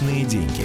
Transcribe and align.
Личные 0.00 0.24
деньги. 0.24 0.64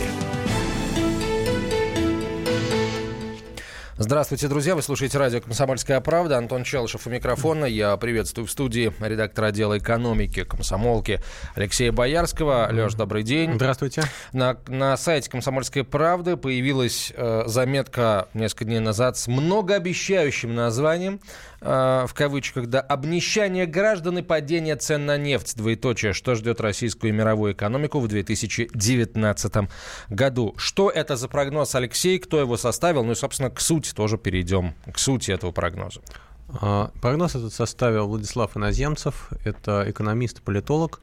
Здравствуйте, 3.98 4.48
друзья. 4.48 4.76
Вы 4.76 4.82
слушаете 4.82 5.18
радио 5.18 5.42
«Комсомольская 5.42 6.00
правда». 6.00 6.38
Антон 6.38 6.64
Челышев 6.64 7.08
у 7.08 7.10
микрофона. 7.10 7.66
Я 7.66 7.98
приветствую 7.98 8.46
в 8.46 8.52
студии 8.52 8.94
редактора 9.00 9.48
отдела 9.48 9.78
экономики 9.78 10.44
комсомолки 10.44 11.22
Алексея 11.56 11.92
Боярского. 11.92 12.70
Леш, 12.72 12.94
добрый 12.94 13.24
день. 13.24 13.56
Здравствуйте. 13.56 14.04
На, 14.32 14.58
на 14.68 14.96
сайте 14.96 15.30
«Комсомольской 15.30 15.84
правды» 15.84 16.38
появилась 16.38 17.12
э, 17.16 17.44
заметка 17.46 18.28
несколько 18.34 18.66
дней 18.66 18.80
назад 18.80 19.18
с 19.18 19.28
многообещающим 19.28 20.54
названием 20.54 21.20
в 21.62 22.10
кавычках, 22.14 22.68
да, 22.68 22.82
обнищание 22.82 23.66
граждан 23.66 24.20
и 24.20 24.22
падение 24.22 24.76
цен 24.76 25.06
на 25.06 25.18
нефть, 25.18 25.56
двоеточие, 25.56 26.14
что 26.14 26.36
ждет 26.36 26.62
российскую 26.62 27.12
и 27.12 27.16
мировую 27.16 27.54
экономику 27.54 28.00
в 28.00 28.08
2019 28.08 29.70
году. 30.10 30.54
Что 30.58 30.90
это 30.90 31.16
за 31.16 31.28
прогноз, 31.28 31.74
Алексей, 31.76 32.20
кто 32.20 32.40
его 32.40 32.58
составил? 32.58 33.04
Ну 33.04 33.14
и, 33.14 33.16
собственно, 33.16 33.50
к 33.50 33.60
сути 33.62 33.94
тоже 33.94 34.18
перейдем, 34.18 34.76
к 34.92 35.00
сути 35.00 35.32
этого 35.32 35.52
прогноза. 35.52 36.02
А, 36.50 36.92
прогноз 37.02 37.36
этот 37.36 37.54
составил 37.54 38.08
Владислав 38.08 38.56
Иноземцев, 38.56 39.30
это 39.44 39.86
экономист 39.88 40.40
и 40.40 40.42
политолог. 40.42 41.02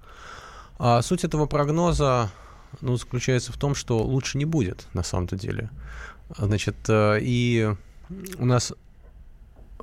А 0.79 1.03
суть 1.03 1.25
этого 1.25 1.47
прогноза 1.47 2.31
ну, 2.81 2.97
заключается 2.97 3.53
в 3.53 3.57
том, 3.57 3.75
что 3.75 3.99
лучше 3.99 4.39
не 4.39 4.45
будет 4.45 4.87
на 4.95 5.03
самом-то 5.03 5.37
деле. 5.37 5.71
Значит, 6.37 6.77
э, 6.89 7.19
и 7.21 7.75
у 8.39 8.47
нас 8.47 8.73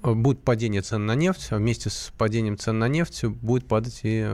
будет 0.02 0.44
падение 0.44 0.82
цен 0.82 1.06
на 1.06 1.16
нефть, 1.16 1.48
а 1.52 1.58
вместе 1.58 1.90
с 1.90 2.12
падением 2.18 2.58
цен 2.58 2.80
на 2.80 2.88
нефть 2.88 3.26
будет 3.26 3.68
падать 3.68 4.00
и 4.04 4.28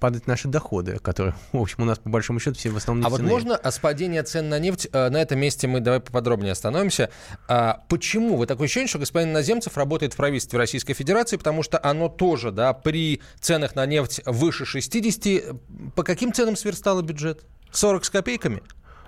падать 0.00 0.26
наши 0.26 0.48
доходы, 0.48 0.98
которые, 0.98 1.34
в 1.52 1.60
общем, 1.60 1.82
у 1.82 1.84
нас 1.84 1.98
по 1.98 2.08
большому 2.08 2.40
счету 2.40 2.56
все 2.56 2.70
в 2.70 2.76
основном. 2.76 3.06
А 3.06 3.10
вот 3.10 3.20
можно 3.20 3.56
а 3.56 3.70
с 3.70 3.78
падения 3.78 4.22
цен 4.22 4.48
на 4.48 4.58
нефть, 4.58 4.88
э, 4.92 5.08
на 5.08 5.20
этом 5.20 5.38
месте 5.38 5.66
мы 5.66 5.80
давай 5.80 6.00
поподробнее 6.00 6.52
остановимся. 6.52 7.10
А 7.48 7.84
почему? 7.88 8.36
Вы 8.36 8.46
такое 8.46 8.66
ощущение, 8.66 8.88
что 8.88 8.98
господин 8.98 9.32
Наземцев 9.32 9.76
работает 9.76 10.14
в 10.14 10.16
правительстве 10.16 10.58
Российской 10.58 10.94
Федерации, 10.94 11.36
потому 11.36 11.62
что 11.62 11.80
оно 11.82 12.08
тоже, 12.08 12.52
да, 12.52 12.72
при 12.72 13.20
ценах 13.40 13.74
на 13.74 13.86
нефть 13.86 14.20
выше 14.24 14.64
60, 14.64 15.56
по 15.94 16.02
каким 16.02 16.32
ценам 16.32 16.56
сверстало 16.56 17.02
бюджет? 17.02 17.44
40 17.72 18.04
с 18.04 18.10
копейками? 18.10 18.62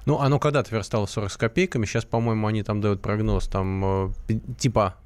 Ну, 0.06 0.18
оно 0.18 0.38
когда-то 0.38 0.74
верстало 0.74 1.06
40 1.06 1.30
с 1.30 1.36
копейками, 1.36 1.84
сейчас, 1.84 2.05
по-моему, 2.05 2.46
они 2.46 2.62
там 2.62 2.80
дают 2.80 3.02
прогноз, 3.02 3.48
там, 3.48 4.12
э, 4.28 4.34
типа 4.58 4.96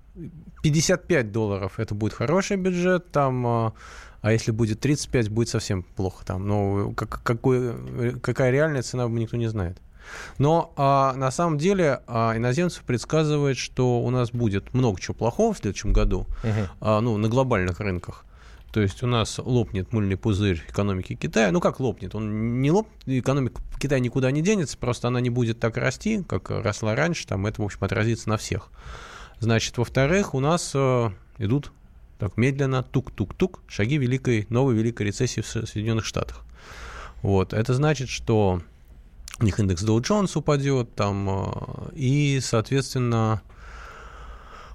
55 0.63 1.33
долларов 1.33 1.79
это 1.79 1.95
будет 1.95 2.13
хороший 2.13 2.57
бюджет, 2.57 3.11
там, 3.11 3.47
а, 3.47 3.73
а 4.23 4.33
если 4.33 4.53
будет 4.53 4.81
35, 4.81 5.29
будет 5.29 5.49
совсем 5.49 5.83
плохо 5.83 6.25
там. 6.25 6.47
Ну, 6.47 6.95
как, 6.95 7.23
какой, 7.23 8.19
какая 8.21 8.51
реальная 8.51 8.83
цена, 8.83 9.07
никто 9.07 9.37
не 9.37 9.49
знает. 9.49 9.79
Но 10.39 10.73
а, 10.77 11.15
на 11.15 11.31
самом 11.31 11.59
деле 11.59 12.01
а, 12.07 12.37
иноземцы 12.37 12.83
предсказывают, 12.85 13.59
что 13.59 14.01
у 14.01 14.11
нас 14.11 14.31
будет 14.31 14.75
много 14.75 15.01
чего 15.01 15.15
плохого 15.15 15.55
в 15.55 15.59
следующем 15.59 15.93
году, 15.93 16.27
uh-huh. 16.43 16.69
а, 16.81 17.01
ну, 17.01 17.17
на 17.17 17.29
глобальных 17.29 17.81
рынках. 17.81 18.25
То 18.73 18.81
есть 18.81 19.03
у 19.05 19.07
нас 19.07 19.39
лопнет 19.39 19.93
мыльный 19.93 20.17
пузырь 20.17 20.61
экономики 20.69 21.15
Китая. 21.15 21.53
Ну 21.53 21.61
как 21.61 21.79
лопнет? 21.79 22.15
Он 22.17 22.61
не 22.61 22.73
лопнет, 22.73 22.93
экономика 23.07 23.63
Китая 23.79 24.01
никуда 24.01 24.33
не 24.33 24.43
денется, 24.43 24.77
просто 24.77 25.09
она 25.09 25.21
не 25.21 25.31
будет 25.31 25.61
так 25.61 25.77
расти, 25.77 26.25
как 26.29 26.51
росла 26.51 26.97
раньше. 26.97 27.25
Там 27.27 27.47
это, 27.47 27.63
в 27.63 27.65
общем, 27.65 27.79
отразится 27.83 28.29
на 28.29 28.37
всех. 28.37 28.71
Значит, 29.41 29.79
во-вторых, 29.79 30.35
у 30.35 30.41
нас 30.41 30.73
э, 30.75 31.11
идут 31.39 31.73
так 32.19 32.37
медленно, 32.37 32.83
тук-тук-тук, 32.83 33.61
шаги 33.67 33.99
великой, 33.99 34.47
новой 34.49 34.75
великой 34.75 35.09
рецессии 35.09 35.41
в 35.41 35.47
Соединенных 35.47 36.05
Штатах. 36.05 36.45
Вот. 37.23 37.53
Это 37.53 37.75
значит, 37.75 38.09
что 38.09 38.63
у 39.41 39.45
них 39.45 39.59
индекс 39.59 39.83
Dow 39.83 39.99
Jones 40.01 40.39
упадет, 40.39 40.95
там, 40.95 41.29
э, 41.29 41.91
и, 41.95 42.41
соответственно, 42.41 43.43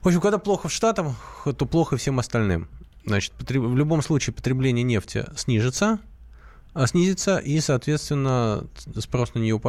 в 0.02 0.08
общем, 0.08 0.22
когда 0.22 0.38
плохо 0.38 0.70
в 0.70 0.72
Штатах, 0.72 1.16
то 1.44 1.66
плохо 1.66 1.98
всем 1.98 2.20
остальным. 2.20 2.68
Значит, 3.06 3.34
в 3.40 3.76
любом 3.76 4.02
случае 4.02 4.34
потребление 4.34 4.84
нефти 4.84 5.26
снижится, 5.36 6.00
а 6.74 6.88
снизится, 6.88 7.38
и, 7.38 7.60
соответственно, 7.60 8.66
спрос 8.98 9.34
на 9.34 9.40
нее, 9.40 9.60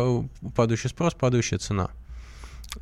падающий 0.55 0.91
спрос, 0.91 1.15
падающая 1.15 1.59
цена. 1.59 1.91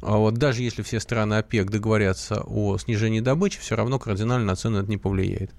А 0.03 0.16
вот 0.16 0.34
даже 0.34 0.62
если 0.62 0.82
все 0.82 1.00
страны 1.00 1.34
ОПЕК 1.34 1.71
договорятся 1.71 2.43
о 2.47 2.78
снижении 2.78 3.21
добычи, 3.21 3.59
все 3.60 3.75
равно 3.75 3.99
кардинально 3.99 4.47
на 4.47 4.56
цену 4.56 4.81
это 4.81 4.88
не 4.88 4.99
повлияет. 4.99 5.53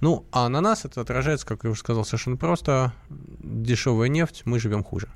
Ну, 0.00 0.26
а 0.32 0.48
на 0.48 0.60
нас 0.60 0.84
это 0.84 1.00
отражается, 1.00 1.46
как 1.46 1.64
я 1.64 1.70
уже 1.70 1.80
сказал, 1.80 2.04
совершенно 2.04 2.36
просто. 2.36 2.92
Дешевая 3.08 4.08
нефть, 4.08 4.42
мы 4.44 4.58
живем 4.58 4.84
хуже. 4.84 5.08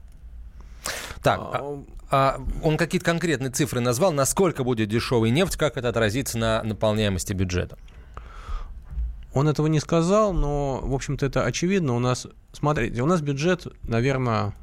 Так, 1.22 1.40
а, 1.40 1.84
а 2.10 2.40
он 2.62 2.76
какие-то 2.76 3.04
конкретные 3.04 3.50
цифры 3.50 3.80
назвал, 3.80 4.12
насколько 4.12 4.64
будет 4.64 4.88
дешевая 4.88 5.30
нефть, 5.30 5.56
как 5.56 5.76
это 5.76 5.88
отразится 5.88 6.38
на 6.38 6.62
наполняемости 6.62 7.32
бюджета? 7.32 7.76
Он 9.34 9.46
этого 9.46 9.66
не 9.66 9.78
сказал, 9.78 10.32
но, 10.32 10.80
в 10.82 10.94
общем-то, 10.94 11.26
это 11.26 11.44
очевидно. 11.44 11.94
У 11.94 11.98
нас, 11.98 12.26
смотрите, 12.52 13.02
у 13.02 13.06
нас 13.06 13.20
бюджет, 13.20 13.66
наверное, 13.82 14.54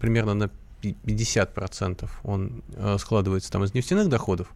примерно 0.00 0.34
на 0.34 0.50
50% 0.82 2.08
он 2.24 2.62
э, 2.74 2.96
складывается 2.98 3.50
там 3.50 3.64
из 3.64 3.74
нефтяных 3.74 4.08
доходов. 4.08 4.48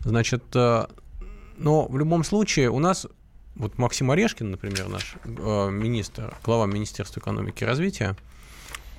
Значит, 0.00 0.44
э, 0.54 0.86
но 1.56 1.86
в 1.86 1.98
любом 1.98 2.24
случае 2.24 2.70
у 2.70 2.78
нас, 2.78 3.06
вот 3.56 3.78
Максим 3.78 4.10
Орешкин, 4.10 4.50
например, 4.50 4.88
наш 4.88 5.16
э, 5.24 5.70
министр, 5.70 6.36
глава 6.44 6.66
Министерства 6.66 7.20
экономики 7.20 7.64
и 7.64 7.66
развития, 7.66 8.16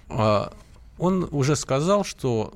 он 0.10 1.28
уже 1.32 1.56
сказал, 1.56 2.04
что 2.04 2.54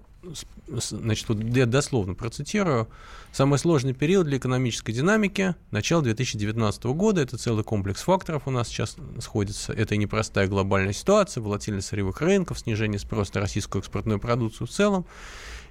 значит, 0.68 1.28
вот 1.30 1.44
я 1.44 1.66
дословно 1.66 2.14
процитирую, 2.16 2.88
самый 3.32 3.60
сложный 3.60 3.94
период 3.94 4.28
для 4.28 4.38
экономической 4.38 4.92
динамики– 4.92 5.56
начало 5.72 6.02
2019 6.04 6.84
года. 6.86 7.22
Это 7.22 7.38
целый 7.38 7.64
комплекс 7.64 8.02
факторов 8.02 8.44
у 8.46 8.52
нас 8.52 8.68
сейчас 8.68 8.96
сходится. 9.20 9.74
Это 9.74 9.96
и 9.96 9.98
непростая 9.98 10.48
глобальная 10.48 10.94
ситуация, 10.94 11.42
волатильность 11.42 11.88
сырьевых 11.88 12.22
рынков, 12.22 12.60
снижение 12.60 13.00
спроса 13.00 13.32
на 13.36 13.42
российскую 13.42 13.82
экспортную 13.82 14.20
продукцию 14.20 14.68
в 14.68 14.72
целом 14.72 15.06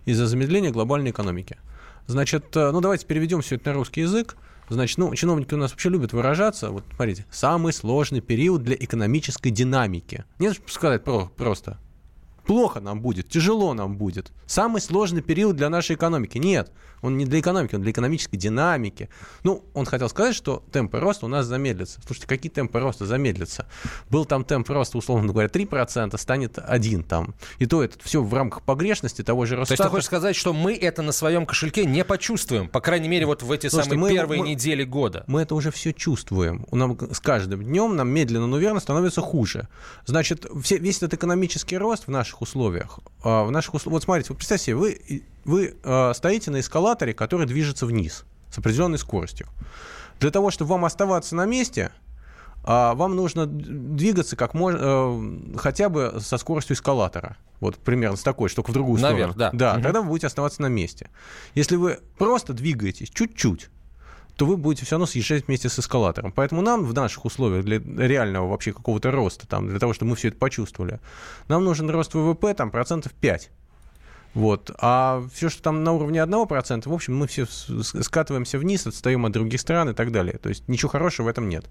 из-за 0.04 0.26
замедления 0.26 0.70
глобальной 0.70 1.10
экономики. 1.10 1.58
Значит, 2.06 2.56
э, 2.56 2.70
ну 2.72 2.80
давайте 2.80 3.06
переведем 3.06 3.42
все 3.42 3.56
это 3.56 3.70
на 3.70 3.74
русский 3.74 4.02
язык. 4.02 4.36
Значит, 4.68 4.98
ну, 4.98 5.14
чиновники 5.14 5.54
у 5.54 5.58
нас 5.58 5.70
вообще 5.70 5.90
любят 5.90 6.12
выражаться. 6.12 6.70
Вот 6.70 6.84
смотрите, 6.94 7.26
самый 7.30 7.72
сложный 7.72 8.20
период 8.20 8.62
для 8.62 8.74
экономической 8.74 9.50
динамики. 9.50 10.24
Нет, 10.38 10.58
сказать 10.66 11.04
про, 11.04 11.26
просто 11.36 11.78
плохо 12.46 12.80
нам 12.80 13.00
будет, 13.00 13.28
тяжело 13.28 13.74
нам 13.74 13.96
будет. 13.96 14.32
Самый 14.46 14.80
сложный 14.80 15.22
период 15.22 15.56
для 15.56 15.70
нашей 15.70 15.96
экономики. 15.96 16.38
Нет, 16.38 16.70
он 17.02 17.16
не 17.16 17.26
для 17.26 17.40
экономики, 17.40 17.74
он 17.74 17.82
для 17.82 17.90
экономической 17.90 18.36
динамики. 18.36 19.08
Ну, 19.42 19.64
он 19.74 19.86
хотел 19.86 20.08
сказать, 20.08 20.34
что 20.34 20.62
темпы 20.70 21.00
роста 21.00 21.26
у 21.26 21.28
нас 21.28 21.46
замедлятся. 21.46 22.00
Слушайте, 22.06 22.28
какие 22.28 22.50
темпы 22.50 22.78
роста 22.78 23.06
замедлятся? 23.06 23.66
Был 24.08 24.24
там 24.24 24.44
темп 24.44 24.70
роста, 24.70 24.98
условно 24.98 25.32
говоря, 25.32 25.48
3%, 25.48 26.16
станет 26.16 26.58
1 26.58 27.04
там. 27.04 27.34
И 27.58 27.66
то 27.66 27.82
это 27.82 27.98
все 28.02 28.22
в 28.22 28.32
рамках 28.32 28.62
погрешности 28.62 29.22
того 29.22 29.46
же 29.46 29.56
роста. 29.56 29.74
То 29.74 29.82
есть 29.82 29.82
ты 29.82 29.90
хочешь 29.90 30.06
сказать, 30.06 30.36
что 30.36 30.52
мы 30.52 30.74
это 30.74 31.02
на 31.02 31.12
своем 31.12 31.44
кошельке 31.44 31.84
не 31.84 32.04
почувствуем, 32.04 32.68
по 32.68 32.80
крайней 32.80 33.08
мере, 33.08 33.26
вот 33.26 33.42
в 33.42 33.50
эти 33.50 33.66
Слушайте, 33.66 33.94
самые 33.94 34.00
мы, 34.00 34.14
первые 34.14 34.40
мы, 34.42 34.48
недели 34.48 34.84
года? 34.84 35.24
Мы 35.26 35.42
это 35.42 35.54
уже 35.54 35.72
все 35.72 35.92
чувствуем. 35.92 36.66
У 36.70 36.76
нас, 36.76 36.90
с 37.12 37.20
каждым 37.20 37.64
днем 37.64 37.96
нам 37.96 38.08
медленно, 38.08 38.46
но 38.46 38.58
верно 38.58 38.78
становится 38.78 39.20
хуже. 39.20 39.68
Значит, 40.06 40.46
все, 40.62 40.78
весь 40.78 40.98
этот 40.98 41.14
экономический 41.14 41.76
рост 41.78 42.06
в 42.06 42.10
наших 42.32 42.42
условиях, 42.42 42.98
а, 43.22 43.44
в 43.44 43.50
наших 43.50 43.74
условиях, 43.74 44.00
вот 44.00 44.04
смотрите, 44.04 44.28
вот 44.30 44.38
представьте 44.38 44.66
себе, 44.66 44.76
вы 44.76 45.22
вы 45.44 45.74
э, 45.82 46.12
стоите 46.14 46.52
на 46.52 46.60
эскалаторе, 46.60 47.14
который 47.14 47.46
движется 47.46 47.84
вниз 47.84 48.24
с 48.50 48.58
определенной 48.58 48.98
скоростью. 48.98 49.48
Для 50.20 50.30
того, 50.30 50.52
чтобы 50.52 50.70
вам 50.70 50.84
оставаться 50.84 51.34
на 51.34 51.46
месте, 51.46 51.90
э, 52.64 52.92
вам 52.94 53.16
нужно 53.16 53.46
двигаться 53.46 54.36
как 54.36 54.54
можно, 54.54 55.58
хотя 55.58 55.88
бы 55.88 56.18
со 56.20 56.38
скоростью 56.38 56.76
эскалатора. 56.76 57.36
Вот 57.60 57.76
примерно 57.76 58.16
с 58.16 58.22
такой, 58.22 58.50
только 58.50 58.70
в 58.70 58.74
другую 58.74 59.00
Наверх, 59.00 59.32
сторону. 59.32 59.50
да. 59.52 59.72
Да, 59.72 59.74
угу. 59.74 59.82
тогда 59.82 60.00
вы 60.00 60.08
будете 60.08 60.28
оставаться 60.28 60.62
на 60.62 60.68
месте. 60.68 61.10
Если 61.54 61.76
вы 61.76 61.98
просто 62.18 62.52
двигаетесь 62.52 63.10
чуть-чуть, 63.10 63.68
то 64.36 64.46
вы 64.46 64.56
будете 64.56 64.86
все 64.86 64.96
равно 64.96 65.06
съезжать 65.06 65.46
вместе 65.46 65.68
с 65.68 65.78
эскалатором. 65.78 66.32
Поэтому 66.32 66.62
нам 66.62 66.84
в 66.84 66.94
наших 66.94 67.24
условиях 67.24 67.64
для 67.64 67.78
реального 67.78 68.48
вообще 68.48 68.72
какого-то 68.72 69.10
роста, 69.10 69.46
там, 69.46 69.68
для 69.68 69.78
того, 69.78 69.92
чтобы 69.92 70.10
мы 70.10 70.16
все 70.16 70.28
это 70.28 70.38
почувствовали, 70.38 71.00
нам 71.48 71.64
нужен 71.64 71.90
рост 71.90 72.14
ВВП 72.14 72.54
там, 72.54 72.70
процентов 72.70 73.12
5. 73.12 73.50
Вот. 74.34 74.70
А 74.78 75.22
все, 75.34 75.50
что 75.50 75.62
там 75.62 75.84
на 75.84 75.92
уровне 75.92 76.20
1%, 76.20 76.88
в 76.88 76.92
общем, 76.92 77.16
мы 77.16 77.26
все 77.26 77.46
скатываемся 77.46 78.58
вниз, 78.58 78.86
отстаем 78.86 79.26
от 79.26 79.32
других 79.32 79.60
стран 79.60 79.90
и 79.90 79.94
так 79.94 80.10
далее. 80.10 80.38
То 80.38 80.48
есть 80.48 80.66
ничего 80.68 80.88
хорошего 80.88 81.26
в 81.26 81.28
этом 81.28 81.48
нет. 81.48 81.66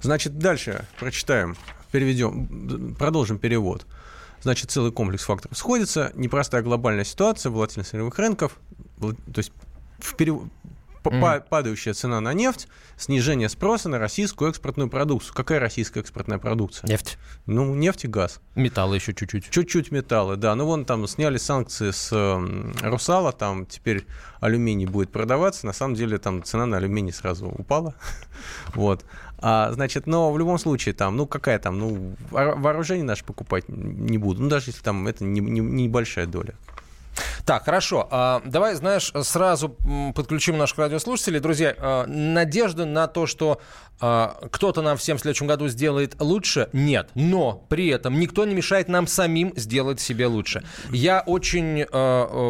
Значит, 0.00 0.38
дальше 0.38 0.86
прочитаем, 0.98 1.56
переведем, 1.90 2.94
продолжим 2.94 3.38
перевод. 3.38 3.86
Значит, 4.40 4.70
целый 4.70 4.90
комплекс 4.90 5.24
факторов 5.24 5.56
сходится, 5.56 6.10
непростая 6.14 6.62
глобальная 6.62 7.04
ситуация, 7.04 7.50
волатильность 7.50 7.94
рынков, 7.94 8.58
то 9.00 9.14
есть 9.36 9.52
в 9.98 10.16
перев... 10.16 10.42
mm. 11.10 11.48
падающая 11.48 11.94
цена 11.94 12.20
на 12.20 12.32
нефть, 12.32 12.68
снижение 12.96 13.48
спроса 13.48 13.88
на 13.88 13.98
российскую 13.98 14.50
экспортную 14.50 14.88
продукцию. 14.88 15.34
Какая 15.34 15.60
российская 15.60 16.00
экспортная 16.00 16.38
продукция? 16.38 16.88
Нефть. 16.88 17.18
Ну, 17.46 17.74
нефть 17.74 18.04
и 18.04 18.08
газ. 18.08 18.40
Металлы 18.54 18.96
еще 18.96 19.14
чуть-чуть. 19.14 19.50
Чуть-чуть 19.50 19.90
металлы, 19.90 20.36
да. 20.36 20.54
Ну, 20.54 20.66
вон 20.66 20.84
там 20.84 21.06
сняли 21.06 21.38
санкции 21.38 21.90
с 21.90 22.10
э, 22.12 22.72
Русала, 22.82 23.32
там 23.32 23.66
теперь 23.66 24.06
алюминий 24.40 24.86
будет 24.86 25.10
продаваться. 25.10 25.66
На 25.66 25.72
самом 25.72 25.94
деле 25.94 26.18
там 26.18 26.42
цена 26.42 26.66
на 26.66 26.76
алюминий 26.76 27.12
сразу 27.12 27.46
упала. 27.48 27.94
вот. 28.74 29.04
А, 29.38 29.72
значит, 29.72 30.06
но 30.06 30.32
в 30.32 30.38
любом 30.38 30.58
случае 30.58 30.94
там, 30.94 31.16
ну, 31.16 31.26
какая 31.26 31.58
там, 31.58 31.78
ну, 31.78 32.14
вооружение 32.30 33.04
наше 33.04 33.24
покупать 33.24 33.64
не 33.68 34.18
буду. 34.18 34.42
Ну, 34.42 34.48
даже 34.48 34.70
если 34.70 34.82
там 34.82 35.08
это 35.08 35.24
не, 35.24 35.40
не, 35.40 35.60
небольшая 35.60 36.26
доля. 36.26 36.54
Так, 37.44 37.64
хорошо. 37.64 38.08
А, 38.10 38.42
давай, 38.44 38.74
знаешь, 38.74 39.12
сразу 39.22 39.76
подключим 40.14 40.58
наших 40.58 40.78
радиослушателей. 40.78 41.40
Друзья, 41.40 41.74
а, 41.78 42.06
надежды 42.06 42.84
на 42.84 43.06
то, 43.08 43.26
что 43.26 43.60
а, 44.00 44.38
кто-то 44.50 44.82
нам 44.82 44.96
всем 44.96 45.18
в 45.18 45.20
следующем 45.20 45.46
году 45.46 45.68
сделает 45.68 46.20
лучше, 46.20 46.68
нет. 46.72 47.10
Но 47.14 47.66
при 47.68 47.88
этом 47.88 48.18
никто 48.18 48.44
не 48.44 48.54
мешает 48.54 48.88
нам 48.88 49.06
самим 49.06 49.52
сделать 49.56 50.00
себе 50.00 50.26
лучше. 50.26 50.62
Я 50.90 51.22
очень 51.26 51.84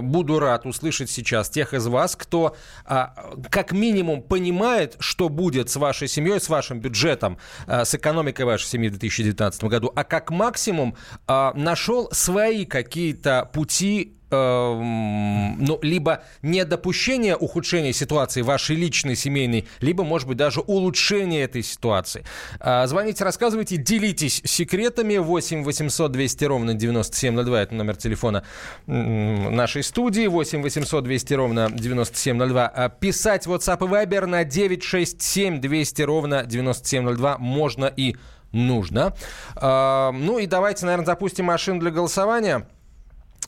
буду 0.02 0.38
рад 0.38 0.66
услышать 0.66 1.10
сейчас 1.10 1.48
тех 1.48 1.74
из 1.74 1.86
вас, 1.86 2.16
кто 2.16 2.56
как 2.84 3.72
минимум 3.72 4.22
понимает, 4.22 4.96
что 4.98 5.28
будет 5.28 5.70
с 5.70 5.76
вашей 5.76 6.08
семьей, 6.08 6.40
с 6.40 6.48
вашим 6.48 6.80
бюджетом, 6.80 7.38
с 7.66 7.94
экономикой 7.94 8.44
вашей 8.44 8.66
семьи 8.66 8.88
в 8.88 8.92
2019 8.92 9.64
году, 9.64 9.92
а 9.94 10.04
как 10.04 10.30
максимум 10.30 10.96
нашел 11.26 12.08
свои 12.12 12.64
какие-то 12.64 13.50
пути 13.52 14.16
ну, 14.32 15.79
либо 15.82 16.23
недопущение 16.43 17.37
ухудшения 17.37 17.93
ситуации 17.93 18.43
вашей 18.43 18.76
личной, 18.76 19.17
семейной, 19.17 19.67
либо, 19.81 20.05
может 20.05 20.29
быть, 20.29 20.37
даже 20.37 20.61
улучшение 20.61 21.43
этой 21.43 21.62
ситуации. 21.62 22.25
Э, 22.61 22.87
звоните, 22.87 23.25
рассказывайте, 23.25 23.76
делитесь 23.76 24.43
секретами. 24.44 25.17
8 25.17 25.64
800 25.64 26.12
200 26.12 26.44
ровно 26.44 26.75
9702. 26.75 27.62
Это 27.62 27.75
номер 27.75 27.96
телефона 27.96 28.44
нашей 28.87 29.82
студии. 29.82 30.26
8 30.26 30.62
800 30.62 31.05
200 31.05 31.34
ровно 31.34 31.70
9702. 31.73 32.73
Э, 32.75 32.90
писать 32.99 33.46
WhatsApp 33.46 33.84
и 33.84 33.88
Viber 33.88 34.26
на 34.26 34.44
967 34.44 35.61
200 35.61 36.02
ровно 36.02 36.44
9702 36.44 37.38
можно 37.38 37.87
и 37.87 38.17
нужно. 38.52 39.14
Э, 39.56 40.11
ну 40.12 40.38
и 40.38 40.46
давайте, 40.46 40.87
наверное, 40.87 41.06
запустим 41.06 41.46
машину 41.46 41.81
для 41.81 41.90
голосования. 41.90 42.67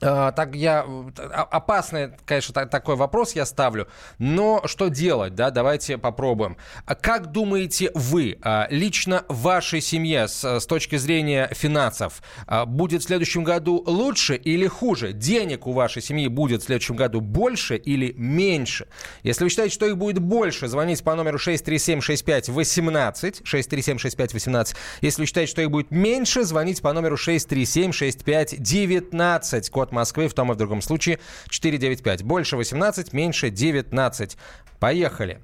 А, 0.01 0.33
так 0.33 0.55
я 0.55 0.85
а, 1.19 1.43
опасный, 1.51 2.11
конечно, 2.25 2.67
такой 2.67 2.97
вопрос 2.97 3.35
я 3.35 3.45
ставлю, 3.47 3.89
но 4.19 4.63
что 4.67 4.89
делать, 4.89 5.35
да? 5.35 5.51
Давайте 5.51 5.99
попробуем. 5.99 6.57
А 6.87 6.95
как 6.95 7.33
думаете 7.33 7.91
вы 7.95 8.39
лично 8.71 9.25
в 9.29 9.43
вашей 9.43 9.81
семье 9.81 10.29
с, 10.29 10.45
с 10.45 10.67
точки 10.67 10.97
зрения 10.97 11.49
финансов 11.53 12.23
будет 12.67 13.03
в 13.03 13.07
следующем 13.07 13.45
году 13.45 13.83
лучше 13.87 14.37
или 14.37 14.67
хуже? 14.67 15.13
Денег 15.13 15.67
у 15.67 15.73
вашей 15.73 16.03
семьи 16.03 16.29
будет 16.29 16.63
в 16.63 16.67
следующем 16.67 16.97
году 16.97 17.21
больше 17.21 17.77
или 17.77 18.15
меньше? 18.17 18.87
Если 19.23 19.45
вы 19.45 19.51
считаете, 19.51 19.75
что 19.75 19.87
их 19.87 19.97
будет 19.97 20.19
больше, 20.19 20.69
звоните 20.69 21.05
по 21.05 21.15
номеру 21.15 21.39
6376518 21.39 23.43
6376518. 23.43 24.75
Если 25.01 25.23
вы 25.23 25.27
считаете, 25.27 25.51
что 25.51 25.63
их 25.63 25.71
будет 25.71 25.91
меньше, 25.91 26.45
звоните 26.45 26.83
по 26.83 26.93
номеру 26.93 27.17
6376519 27.17 29.71
код 29.85 29.93
Москвы, 29.93 30.29
в 30.29 30.35
том 30.35 30.51
и 30.51 30.55
в 30.55 30.57
другом 30.57 30.81
случае 30.81 31.19
495. 31.49 32.23
Больше 32.23 32.57
18, 32.57 33.13
меньше 33.13 33.51
19. 33.51 34.37
Поехали. 34.81 35.41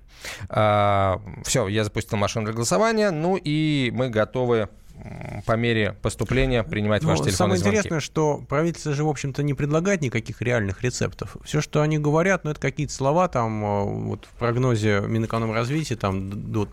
А, 0.49 1.21
все, 1.45 1.69
я 1.69 1.85
запустил 1.85 2.19
машину 2.19 2.47
для 2.47 2.55
голосования. 2.55 3.11
Ну 3.11 3.37
и 3.37 3.91
мы 3.93 4.09
готовы 4.09 4.69
по 5.47 5.57
мере 5.57 5.97
поступления 6.03 6.63
принимать 6.63 7.03
ну, 7.03 7.11
ваши 7.11 7.25
телефонные 7.25 7.37
Самое 7.37 7.59
звонки. 7.59 7.77
интересное, 7.77 8.01
что 8.01 8.39
правительство 8.49 8.93
же, 8.93 9.05
в 9.05 9.09
общем-то, 9.09 9.43
не 9.43 9.55
предлагает 9.55 10.01
никаких 10.01 10.43
реальных 10.43 10.83
рецептов. 10.83 11.37
Все, 11.45 11.61
что 11.61 11.83
они 11.83 11.99
говорят, 11.99 12.45
ну, 12.45 12.51
это 12.51 12.61
какие-то 12.61 12.93
слова, 12.93 13.29
там, 13.29 13.65
э, 13.65 13.85
вот 13.85 14.27
в 14.27 14.39
прогнозе 14.39 15.01
Минэкономразвития, 15.07 15.97
там, 15.97 16.53
до, 16.53 16.69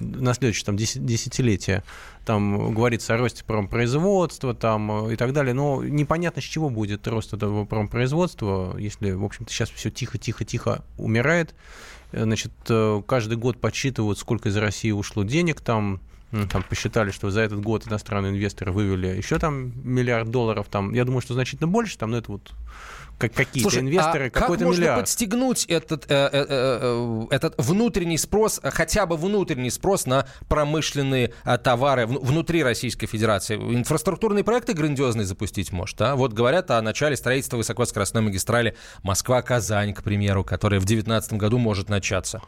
на 0.00 0.34
следующее, 0.34 0.64
там, 0.66 0.76
десятилетие, 0.76 1.82
там, 2.24 2.74
говорится 2.74 3.14
о 3.14 3.18
росте 3.18 3.44
промпроизводства, 3.44 4.54
там, 4.54 5.08
э, 5.08 5.14
и 5.14 5.16
так 5.16 5.32
далее, 5.32 5.54
но 5.54 5.82
непонятно, 5.82 6.40
с 6.40 6.44
чего 6.44 6.70
будет 6.70 7.06
рост 7.08 7.32
этого 7.32 7.64
промпроизводства, 7.64 8.76
если, 8.78 9.12
в 9.12 9.24
общем-то, 9.24 9.52
сейчас 9.52 9.70
все 9.70 9.90
тихо-тихо-тихо 9.90 10.84
умирает, 10.96 11.54
э, 12.12 12.22
значит, 12.22 12.52
каждый 13.06 13.36
год 13.36 13.60
подсчитывают, 13.60 14.18
сколько 14.18 14.48
из 14.48 14.56
России 14.56 14.90
ушло 14.92 15.24
денег, 15.24 15.60
там, 15.60 16.00
там 16.30 16.62
посчитали, 16.62 17.10
что 17.10 17.30
за 17.30 17.40
этот 17.40 17.60
год 17.60 17.86
иностранные 17.86 18.32
инвесторы 18.32 18.72
вывели 18.72 19.08
еще 19.08 19.38
там 19.38 19.72
миллиард 19.82 20.30
долларов, 20.30 20.66
там, 20.70 20.92
я 20.92 21.04
думаю, 21.04 21.22
что 21.22 21.34
значительно 21.34 21.68
больше, 21.68 21.96
там, 21.96 22.10
но 22.10 22.18
это 22.18 22.32
вот 22.32 22.52
как 23.18 23.34
какие-то 23.34 23.70
Слушай, 23.70 23.82
инвесторы, 23.82 24.28
а 24.28 24.30
какой-то 24.30 24.64
как 24.64 24.68
можно 24.68 24.94
подстегнуть 24.94 25.64
этот, 25.64 26.04
э, 26.08 26.14
э, 26.14 26.28
э, 26.32 26.46
э, 26.50 27.26
этот 27.30 27.54
внутренний 27.58 28.16
спрос, 28.16 28.60
хотя 28.62 29.06
бы 29.06 29.16
внутренний 29.16 29.70
спрос 29.70 30.06
на 30.06 30.26
промышленные 30.48 31.32
э, 31.44 31.58
товары 31.58 32.06
в, 32.06 32.24
внутри 32.24 32.62
Российской 32.62 33.06
Федерации? 33.06 33.56
Инфраструктурные 33.56 34.44
проекты 34.44 34.72
грандиозные 34.72 35.26
запустить 35.26 35.72
может, 35.72 36.00
а? 36.00 36.14
Вот 36.14 36.32
говорят 36.32 36.70
о 36.70 36.80
начале 36.80 37.16
строительства 37.16 37.56
высокоскоростной 37.56 38.22
магистрали 38.22 38.76
Москва-Казань, 39.02 39.94
к 39.94 40.04
примеру, 40.04 40.44
которая 40.44 40.78
в 40.78 40.84
2019 40.84 41.32
году 41.34 41.58
может 41.58 41.88
начаться. 41.88 42.40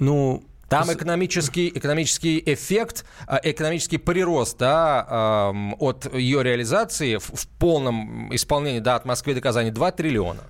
Ну, 0.00 0.42
там 0.70 0.92
экономический, 0.92 1.68
экономический 1.68 2.42
эффект, 2.46 3.04
а, 3.26 3.40
экономический 3.42 3.98
прирост 3.98 4.56
да, 4.58 5.52
от 5.78 6.14
ее 6.14 6.42
реализации 6.42 7.16
в 7.16 7.48
полном 7.58 8.34
исполнении 8.34 8.80
да, 8.80 8.94
от 8.94 9.04
Москвы 9.04 9.34
до 9.34 9.40
Казани 9.40 9.70
2 9.70 9.90
триллиона. 9.92 10.42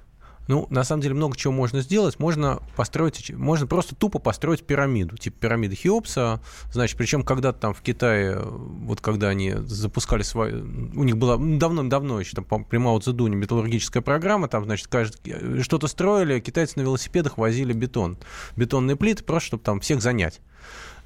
Ну, 0.51 0.67
на 0.69 0.83
самом 0.83 1.01
деле 1.01 1.15
много 1.15 1.37
чего 1.37 1.53
можно 1.53 1.81
сделать. 1.81 2.19
Можно 2.19 2.59
построить, 2.75 3.31
можно 3.31 3.69
просто 3.69 3.95
тупо 3.95 4.19
построить 4.19 4.65
пирамиду, 4.65 5.17
типа 5.17 5.39
пирамиды 5.39 5.77
Хеопса. 5.77 6.41
Значит, 6.73 6.99
причем 6.99 7.23
когда-то 7.23 7.61
там 7.61 7.73
в 7.73 7.81
Китае, 7.83 8.37
вот 8.37 9.01
когда 9.01 9.29
они 9.29 9.53
запускали 9.61 10.23
свою, 10.23 10.65
у 10.97 11.05
них 11.05 11.17
была 11.17 11.37
давно-давно 11.37 12.19
еще 12.19 12.35
там 12.35 12.65
при 12.65 12.79
Мао 12.79 12.99
Цзэдуне 12.99 13.37
металлургическая 13.37 14.03
программа, 14.03 14.49
там, 14.49 14.65
значит, 14.65 14.89
что-то 14.89 15.87
строили, 15.87 16.41
китайцы 16.41 16.81
на 16.81 16.83
велосипедах 16.83 17.39
возили 17.39 17.73
бетон, 17.73 18.19
бетонные 18.57 18.97
плиты, 18.97 19.23
просто 19.23 19.47
чтобы 19.47 19.63
там 19.63 19.79
всех 19.79 20.03
занять. 20.03 20.41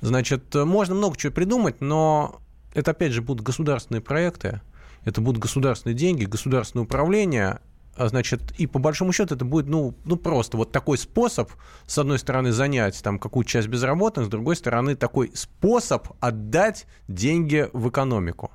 Значит, 0.00 0.54
можно 0.54 0.94
много 0.94 1.18
чего 1.18 1.34
придумать, 1.34 1.82
но 1.82 2.40
это, 2.72 2.92
опять 2.92 3.12
же, 3.12 3.20
будут 3.20 3.44
государственные 3.44 4.00
проекты, 4.00 4.62
это 5.04 5.20
будут 5.20 5.42
государственные 5.42 5.94
деньги, 5.94 6.24
государственное 6.24 6.84
управление, 6.84 7.60
значит, 7.96 8.52
и 8.58 8.66
по 8.66 8.78
большому 8.78 9.12
счету 9.12 9.34
это 9.34 9.44
будет, 9.44 9.66
ну, 9.66 9.94
ну, 10.04 10.16
просто 10.16 10.56
вот 10.56 10.72
такой 10.72 10.98
способ, 10.98 11.50
с 11.86 11.98
одной 11.98 12.18
стороны, 12.18 12.52
занять 12.52 13.02
там 13.02 13.18
какую-то 13.18 13.50
часть 13.50 13.68
безработных, 13.68 14.26
с 14.26 14.28
другой 14.28 14.56
стороны, 14.56 14.96
такой 14.96 15.30
способ 15.34 16.08
отдать 16.20 16.86
деньги 17.08 17.68
в 17.72 17.88
экономику. 17.88 18.50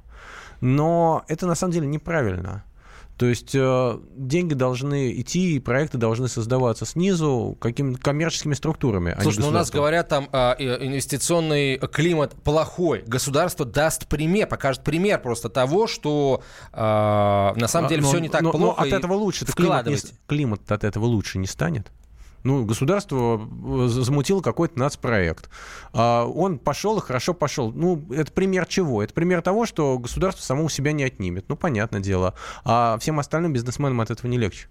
Но 0.62 1.24
это 1.28 1.48
на 1.48 1.56
самом 1.56 1.74
деле 1.74 1.88
неправильно. 1.88 2.64
То 3.20 3.26
есть 3.26 3.54
э, 3.54 4.00
деньги 4.16 4.54
должны 4.54 5.12
идти, 5.20 5.58
и 5.58 5.60
проекты 5.60 5.98
должны 5.98 6.30
создаваться 6.30 6.86
снизу 6.86 7.58
какими-то 7.60 8.00
коммерческими 8.00 8.54
структурами. 8.54 9.12
А 9.12 9.22
Слушай, 9.22 9.42
ну 9.42 9.50
у 9.50 9.52
нас 9.52 9.70
говорят, 9.72 10.08
там 10.08 10.30
э, 10.32 10.56
инвестиционный 10.58 11.80
климат 11.80 12.32
плохой. 12.32 13.04
Государство 13.06 13.66
даст 13.66 14.08
пример, 14.08 14.48
покажет 14.48 14.86
пример 14.86 15.22
просто 15.22 15.50
того, 15.50 15.86
что 15.88 16.42
э, 16.72 16.80
на 16.80 17.68
самом 17.68 17.88
а, 17.88 17.90
деле 17.90 18.04
но, 18.04 18.08
все 18.08 18.20
не 18.20 18.30
так 18.30 18.42
но, 18.42 18.52
плохо. 18.52 18.84
Но 18.84 18.88
от 18.88 18.94
этого 18.94 19.16
лучше. 19.16 19.46
Климат, 19.48 19.86
не, 19.86 19.98
климат 20.26 20.72
от 20.72 20.86
этого 20.86 21.04
лучше 21.04 21.40
не 21.40 21.48
станет. 21.48 21.92
Ну, 22.44 22.66
государство 22.66 23.40
э, 23.40 23.88
замутило 23.88 24.42
какой-то 24.42 24.80
нацпроект. 24.80 25.50
А 25.94 26.26
он 26.26 26.60
пошел 26.60 26.98
и 26.98 27.02
хорошо 27.02 27.34
пошел. 27.34 27.72
Ну, 27.72 28.04
это 28.12 28.32
пример 28.32 28.66
чего? 28.66 29.04
Это 29.04 29.14
пример 29.14 29.42
того, 29.42 29.66
что 29.66 29.98
государство 29.98 30.42
само 30.42 30.64
у 30.64 30.70
себя 30.70 30.92
не 30.92 31.04
отнимет. 31.04 31.46
Ну, 31.50 31.56
понятное 31.56 32.02
дело. 32.02 32.34
А 32.64 32.98
всем 33.00 33.20
остальным 33.20 33.54
бизнесменам 33.54 34.02
от 34.02 34.12
этого 34.12 34.30
не 34.30 34.38
легче. 34.38 34.68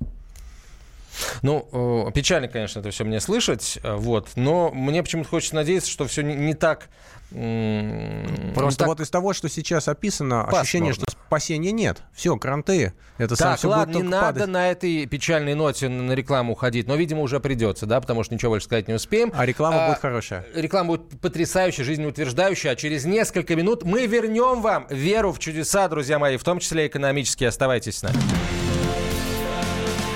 Ну, 1.42 2.10
печально, 2.14 2.48
конечно, 2.48 2.80
это 2.80 2.90
все 2.90 3.04
мне 3.04 3.20
слышать, 3.20 3.78
э, 3.82 3.94
вот, 3.94 4.30
но 4.36 4.70
мне 4.72 5.02
почему-то 5.02 5.28
хочется 5.28 5.54
надеяться, 5.54 5.90
что 5.90 6.06
все 6.06 6.22
не 6.22 6.54
так 6.54 6.88
Просто 7.30 8.78
так... 8.78 8.88
вот 8.88 9.00
из 9.00 9.10
того, 9.10 9.34
что 9.34 9.50
сейчас 9.50 9.88
описано, 9.88 10.48
Пас 10.50 10.62
ощущение, 10.62 10.94
что 10.94 11.04
спасения 11.10 11.72
нет. 11.72 11.98
Все, 12.14 12.34
кранты. 12.38 12.94
Это 13.18 13.36
так, 13.36 13.60
сам, 13.60 13.70
ладно, 13.70 13.96
не 13.96 14.02
надо 14.02 14.40
падать. 14.40 14.48
на 14.48 14.70
этой 14.70 15.04
печальной 15.04 15.54
ноте 15.54 15.90
на 15.90 16.12
рекламу 16.12 16.54
уходить, 16.54 16.88
но, 16.88 16.96
видимо, 16.96 17.20
уже 17.20 17.38
придется, 17.38 17.84
да, 17.84 18.00
потому 18.00 18.24
что 18.24 18.34
ничего 18.34 18.52
больше 18.52 18.64
сказать 18.64 18.88
не 18.88 18.94
успеем. 18.94 19.30
А 19.34 19.44
реклама 19.44 19.84
а, 19.84 19.88
будет 19.88 20.00
хорошая. 20.00 20.46
Реклама 20.54 20.96
будет 20.96 21.20
потрясающая, 21.20 21.84
жизнеутверждающая, 21.84 22.72
а 22.72 22.76
через 22.76 23.04
несколько 23.04 23.56
минут 23.56 23.84
мы 23.84 24.06
вернем 24.06 24.62
вам 24.62 24.86
веру 24.88 25.32
в 25.32 25.38
чудеса, 25.38 25.86
друзья 25.88 26.18
мои, 26.18 26.38
в 26.38 26.44
том 26.44 26.60
числе 26.60 26.86
экономические. 26.86 27.50
Оставайтесь 27.50 27.98
с 27.98 28.02
нами. 28.02 28.16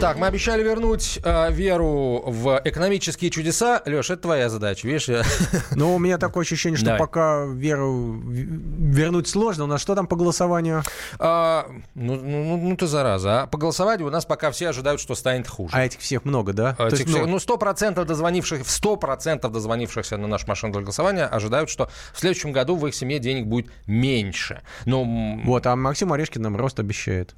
Так, 0.00 0.18
мы 0.18 0.26
обещали 0.26 0.62
вернуть 0.62 1.18
э, 1.24 1.50
веру 1.52 2.22
в 2.26 2.60
экономические 2.64 3.30
чудеса. 3.30 3.80
Леш, 3.86 4.10
это 4.10 4.22
твоя 4.22 4.50
задача, 4.50 4.86
видишь? 4.86 5.08
Я... 5.08 5.22
Ну, 5.74 5.94
у 5.94 5.98
меня 5.98 6.18
такое 6.18 6.42
ощущение, 6.44 6.76
что 6.76 6.84
Давай. 6.86 6.98
пока 7.00 7.44
веру 7.46 8.12
вернуть 8.22 9.26
сложно. 9.26 9.64
У 9.64 9.66
нас 9.66 9.80
что 9.80 9.94
там 9.94 10.06
по 10.06 10.14
голосованию? 10.14 10.82
А, 11.18 11.66
ну, 11.94 12.14
ну, 12.14 12.44
ну, 12.44 12.56
ну 12.58 12.76
ты 12.76 12.86
зараза. 12.86 13.42
А 13.42 13.46
по 13.46 13.56
голосованию 13.56 14.06
у 14.06 14.10
нас 14.10 14.26
пока 14.26 14.50
все 14.50 14.68
ожидают, 14.68 15.00
что 15.00 15.14
станет 15.14 15.48
хуже. 15.48 15.74
А 15.74 15.84
этих 15.86 16.00
всех 16.00 16.26
много, 16.26 16.52
да? 16.52 16.76
А 16.78 16.88
этих 16.88 17.06
всех- 17.06 17.22
ну, 17.22 17.26
ну, 17.26 17.38
сто 17.38 17.56
процентов 17.56 18.06
дозвонивших, 18.06 18.66
в 18.66 18.70
сто 18.70 18.96
процентов 18.96 19.50
дозвонившихся 19.52 20.18
на 20.18 20.28
нашу 20.28 20.46
машину 20.46 20.74
для 20.74 20.82
голосования 20.82 21.24
ожидают, 21.24 21.70
что 21.70 21.88
в 22.12 22.20
следующем 22.20 22.52
году 22.52 22.76
в 22.76 22.86
их 22.86 22.94
семье 22.94 23.18
денег 23.18 23.46
будет 23.46 23.70
меньше. 23.86 24.60
Ну, 24.84 25.04
м, 25.04 25.46
Вот, 25.46 25.66
а 25.66 25.74
Максим 25.74 26.12
Орешкин 26.12 26.42
нам 26.42 26.56
рост 26.56 26.78
обещает. 26.78 27.34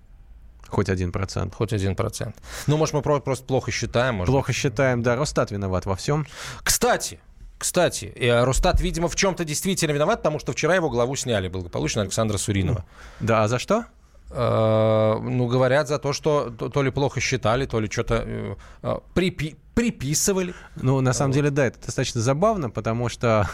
Хоть 0.68 0.88
один 0.88 1.12
процент. 1.12 1.54
хоть 1.54 1.72
один 1.72 1.96
процент. 1.96 2.36
Ну, 2.66 2.76
может, 2.76 2.94
мы 2.94 3.02
про- 3.02 3.20
просто 3.20 3.44
плохо 3.44 3.70
считаем. 3.70 4.16
Может. 4.16 4.32
Плохо 4.32 4.52
считаем, 4.52 5.02
да, 5.02 5.16
Росстат 5.16 5.50
виноват 5.50 5.86
во 5.86 5.96
всем. 5.96 6.26
Кстати, 6.62 7.20
кстати, 7.58 8.12
э, 8.14 8.44
Росстат, 8.44 8.80
видимо, 8.80 9.08
в 9.08 9.16
чем-то 9.16 9.44
действительно 9.44 9.92
виноват, 9.92 10.20
потому 10.20 10.38
что 10.38 10.52
вчера 10.52 10.74
его 10.74 10.90
главу 10.90 11.16
сняли 11.16 11.48
благополучно 11.48 12.02
Александра 12.02 12.38
Суринова. 12.38 12.84
Да, 13.20 13.42
а 13.44 13.48
за 13.48 13.58
что? 13.58 13.84
Э, 14.30 15.18
ну, 15.20 15.46
говорят 15.46 15.88
за 15.88 15.98
то, 15.98 16.12
что 16.12 16.50
то, 16.50 16.82
ли 16.82 16.90
плохо 16.90 17.20
считали, 17.20 17.66
то 17.66 17.80
ли 17.80 17.90
что-то 17.90 18.56
э, 18.82 18.98
припи- 19.14 19.56
приписывали. 19.74 20.54
Ну, 20.76 21.00
на 21.00 21.12
самом 21.12 21.32
деле, 21.32 21.50
да, 21.50 21.66
это 21.66 21.80
достаточно 21.84 22.20
забавно, 22.20 22.70
потому 22.70 23.08
что 23.08 23.48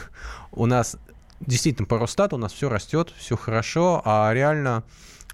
у 0.50 0.66
нас 0.66 0.96
действительно 1.40 1.86
по 1.86 1.98
Росстату 1.98 2.36
у 2.36 2.38
нас 2.38 2.52
все 2.52 2.68
растет, 2.68 3.12
все 3.18 3.36
хорошо, 3.36 4.02
а 4.04 4.32
реально 4.34 4.82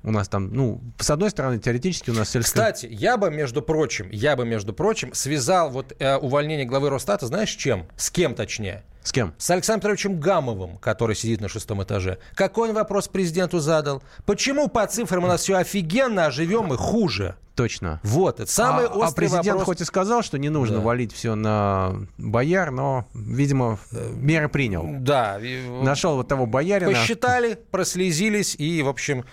у 0.03 0.11
нас 0.11 0.29
там, 0.29 0.53
ну, 0.53 0.81
с 0.99 1.11
одной 1.11 1.31
стороны, 1.31 1.59
теоретически 1.59 2.11
у 2.11 2.15
нас 2.15 2.31
сельская... 2.31 2.73
Кстати, 2.73 2.87
я 2.91 3.17
бы, 3.17 3.31
между 3.31 3.63
прочим, 3.63 4.09
я 4.11 4.37
бы, 4.37 4.45
между 4.45 4.73
прочим, 4.73 5.13
связал 5.13 5.71
вот 5.71 5.95
э, 5.99 6.17
увольнение 6.17 6.65
главы 6.65 6.91
Росстата, 6.91 7.27
знаешь, 7.27 7.51
с 7.51 7.57
чем? 7.57 7.87
С 7.97 8.11
кем, 8.11 8.35
точнее? 8.35 8.85
С 9.03 9.13
кем? 9.13 9.35
С 9.39 9.51
Александром 9.51 9.81
Петровичем 9.81 10.21
Гамовым, 10.21 10.79
который 10.79 11.17
сидит 11.17 11.41
на 11.41 11.49
шестом 11.49 11.83
этаже. 11.83 12.19
Какой 12.35 12.69
он 12.69 12.75
вопрос 12.75 13.09
президенту 13.09 13.59
задал? 13.59 14.03
Почему 14.27 14.69
по 14.69 14.87
цифрам 14.87 15.25
у 15.25 15.27
нас 15.27 15.43
все 15.43 15.57
офигенно, 15.57 16.27
а 16.27 16.31
живем 16.31 16.67
мы 16.67 16.77
хуже? 16.77 17.37
Точно. 17.55 18.01
Вот, 18.03 18.41
это 18.41 18.51
самый 18.51 18.87
а, 18.87 18.89
а 18.89 18.97
острый 18.99 19.27
президент 19.27 19.59
вопрос. 19.59 19.65
хоть 19.65 19.81
и 19.83 19.85
сказал, 19.85 20.23
что 20.23 20.39
не 20.39 20.49
нужно 20.49 20.77
Да. 20.77 20.83
валить 20.83 21.13
все 21.13 21.35
на 21.35 21.95
бояр, 22.17 22.71
но, 22.71 23.07
видимо, 23.13 23.79
меры 23.91 24.49
принял. 24.49 24.87
Да, 25.01 25.39
Нашел 25.83 26.17
вот 26.17 26.29
того 26.29 26.47
боярина 26.47 26.91
посчитали, 26.93 27.59
прослезились 27.71 28.55
и, 28.55 28.81
в 28.83 28.89
общем, 28.89 29.27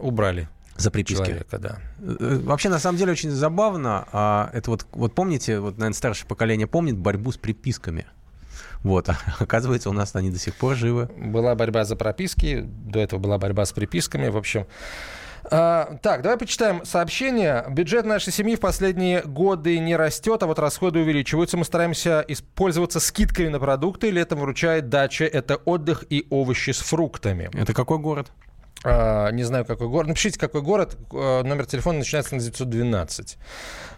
убрали 0.00 0.48
за 0.76 0.90
приписки. 0.90 1.24
человека, 1.24 1.58
да. 1.58 1.78
Э, 2.00 2.40
Вообще, 2.42 2.68
на 2.68 2.78
самом 2.78 2.98
деле, 2.98 3.12
очень 3.12 3.30
забавно. 3.30 4.06
А, 4.12 4.50
это 4.52 4.70
вот, 4.70 4.86
вот 4.92 5.14
помните, 5.14 5.60
вот, 5.60 5.76
наверное, 5.78 5.96
старшее 5.96 6.26
поколение 6.26 6.66
помнит 6.66 6.96
борьбу 6.96 7.32
с 7.32 7.36
приписками. 7.36 8.06
Вот, 8.82 9.08
а 9.08 9.18
оказывается, 9.38 9.90
у 9.90 9.92
нас 9.92 10.14
они 10.16 10.30
до 10.30 10.38
сих 10.38 10.54
пор 10.54 10.76
живы. 10.76 11.10
Была 11.16 11.54
борьба 11.54 11.84
за 11.84 11.96
прописки, 11.96 12.64
до 12.64 12.98
этого 13.00 13.20
была 13.20 13.38
борьба 13.38 13.64
с 13.64 13.72
приписками, 13.72 14.28
в 14.28 14.36
общем. 14.36 14.66
А, 15.50 15.98
так, 16.02 16.22
давай 16.22 16.38
почитаем 16.38 16.84
сообщение. 16.84 17.64
Бюджет 17.70 18.04
нашей 18.04 18.32
семьи 18.32 18.56
в 18.56 18.60
последние 18.60 19.22
годы 19.22 19.78
не 19.78 19.96
растет, 19.96 20.42
а 20.42 20.46
вот 20.46 20.58
расходы 20.58 21.00
увеличиваются. 21.00 21.56
Мы 21.56 21.64
стараемся 21.64 22.24
использоваться 22.28 23.00
скидками 23.00 23.48
на 23.48 23.58
продукты. 23.58 24.10
Летом 24.10 24.40
выручает 24.40 24.88
дача. 24.88 25.24
Это 25.24 25.56
отдых 25.56 26.04
и 26.10 26.26
овощи 26.30 26.70
с 26.70 26.78
фруктами. 26.78 27.50
Это 27.54 27.72
какой 27.72 27.98
город? 27.98 28.30
А, 28.82 29.30
не 29.30 29.42
знаю, 29.44 29.64
какой 29.66 29.88
город. 29.88 30.08
Напишите, 30.08 30.38
какой 30.38 30.62
город. 30.62 30.96
А, 31.12 31.42
Номер 31.42 31.66
телефона 31.66 31.98
начинается 31.98 32.34
на 32.34 32.40
912. 32.40 33.36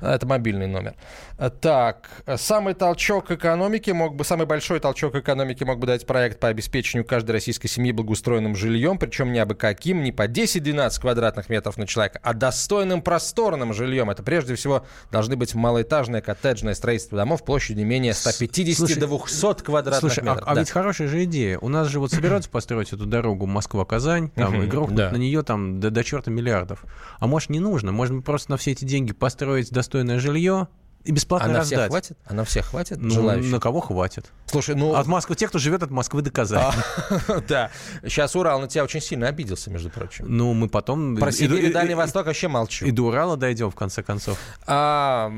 А, 0.00 0.14
Это 0.16 0.26
мобильный 0.26 0.66
номер. 0.66 0.94
А, 1.38 1.50
Так, 1.50 2.10
а, 2.26 2.36
самый 2.36 2.74
толчок 2.74 3.30
экономики 3.30 3.90
мог 3.92 4.16
бы, 4.16 4.24
самый 4.24 4.46
большой 4.46 4.80
толчок 4.80 5.14
экономики 5.14 5.62
мог 5.62 5.78
бы 5.78 5.86
дать 5.86 6.04
проект 6.04 6.40
по 6.40 6.48
обеспечению 6.48 7.06
каждой 7.06 7.30
российской 7.32 7.68
семьи 7.68 7.92
благоустроенным 7.92 8.56
жильем, 8.56 8.98
причем 8.98 9.32
не 9.32 9.38
абы 9.38 9.54
каким, 9.54 10.02
не 10.02 10.10
по 10.10 10.26
10-12 10.26 11.00
квадратных 11.00 11.48
метров 11.48 11.76
на 11.76 11.86
человека, 11.86 12.18
а 12.24 12.34
достойным 12.34 13.02
просторным 13.02 13.72
жильем. 13.72 14.10
Это 14.10 14.24
прежде 14.24 14.56
всего 14.56 14.84
должны 15.12 15.36
быть 15.36 15.54
малоэтажное 15.54 16.22
коттеджное 16.22 16.74
строительство 16.74 17.16
домов 17.16 17.44
площадью 17.44 17.76
не 17.76 17.84
менее 17.84 18.14
150-200 18.14 19.62
квадратных 19.62 20.00
Слушай, 20.12 20.24
а, 20.28 20.32
метров. 20.32 20.48
а 20.48 20.54
Да. 20.54 20.60
ведь 20.60 20.70
хорошая 20.70 21.06
же 21.06 21.22
идея. 21.24 21.58
У 21.58 21.68
нас 21.68 21.86
же 21.88 22.00
вот 22.00 22.10
собираются 22.10 22.50
построить 22.50 22.92
эту 22.92 23.06
дорогу 23.06 23.46
Москва-Казань, 23.46 24.30
там, 24.30 24.71
грохнуть 24.72 24.96
да. 24.96 25.10
на 25.10 25.16
нее 25.16 25.42
там 25.42 25.80
до, 25.80 25.90
до 25.90 26.04
черта 26.04 26.30
миллиардов. 26.30 26.84
А 27.18 27.26
может, 27.26 27.50
не 27.50 27.60
нужно? 27.60 27.92
Можно 27.92 28.22
просто 28.22 28.50
на 28.50 28.56
все 28.56 28.72
эти 28.72 28.84
деньги 28.84 29.12
построить 29.12 29.70
достойное 29.70 30.18
жилье 30.18 30.68
и 31.04 31.12
бесплатно 31.12 31.48
А 31.48 31.52
на 31.52 31.62
всех 31.62 31.86
хватит? 31.86 32.18
А 32.26 32.34
на 32.34 32.44
всех 32.44 32.66
хватит 32.66 32.98
Ну, 33.00 33.10
желающих? 33.10 33.50
на 33.50 33.60
кого 33.60 33.80
хватит? 33.80 34.30
Слушай, 34.46 34.74
ну... 34.76 34.94
От 34.94 35.06
Москвы, 35.06 35.34
те, 35.34 35.48
кто 35.48 35.58
живет 35.58 35.82
от 35.82 35.90
Москвы 35.90 36.22
до 36.22 36.30
Казани. 36.30 36.72
Да. 37.48 37.70
Сейчас 38.02 38.36
Урал 38.36 38.60
на 38.60 38.68
тебя 38.68 38.84
очень 38.84 39.00
сильно 39.00 39.28
обиделся, 39.28 39.70
между 39.70 39.90
прочим. 39.90 40.26
Ну, 40.28 40.52
мы 40.54 40.68
потом... 40.68 41.16
Про 41.16 41.32
Сибирь 41.32 41.66
и 41.66 41.72
Дальний 41.72 41.94
Восток 41.94 42.26
вообще 42.26 42.48
молчу. 42.48 42.86
И 42.86 42.90
до 42.90 43.04
Урала 43.04 43.36
дойдем, 43.36 43.70
в 43.70 43.74
конце 43.74 44.02
концов. 44.02 44.38
А, 44.66 45.32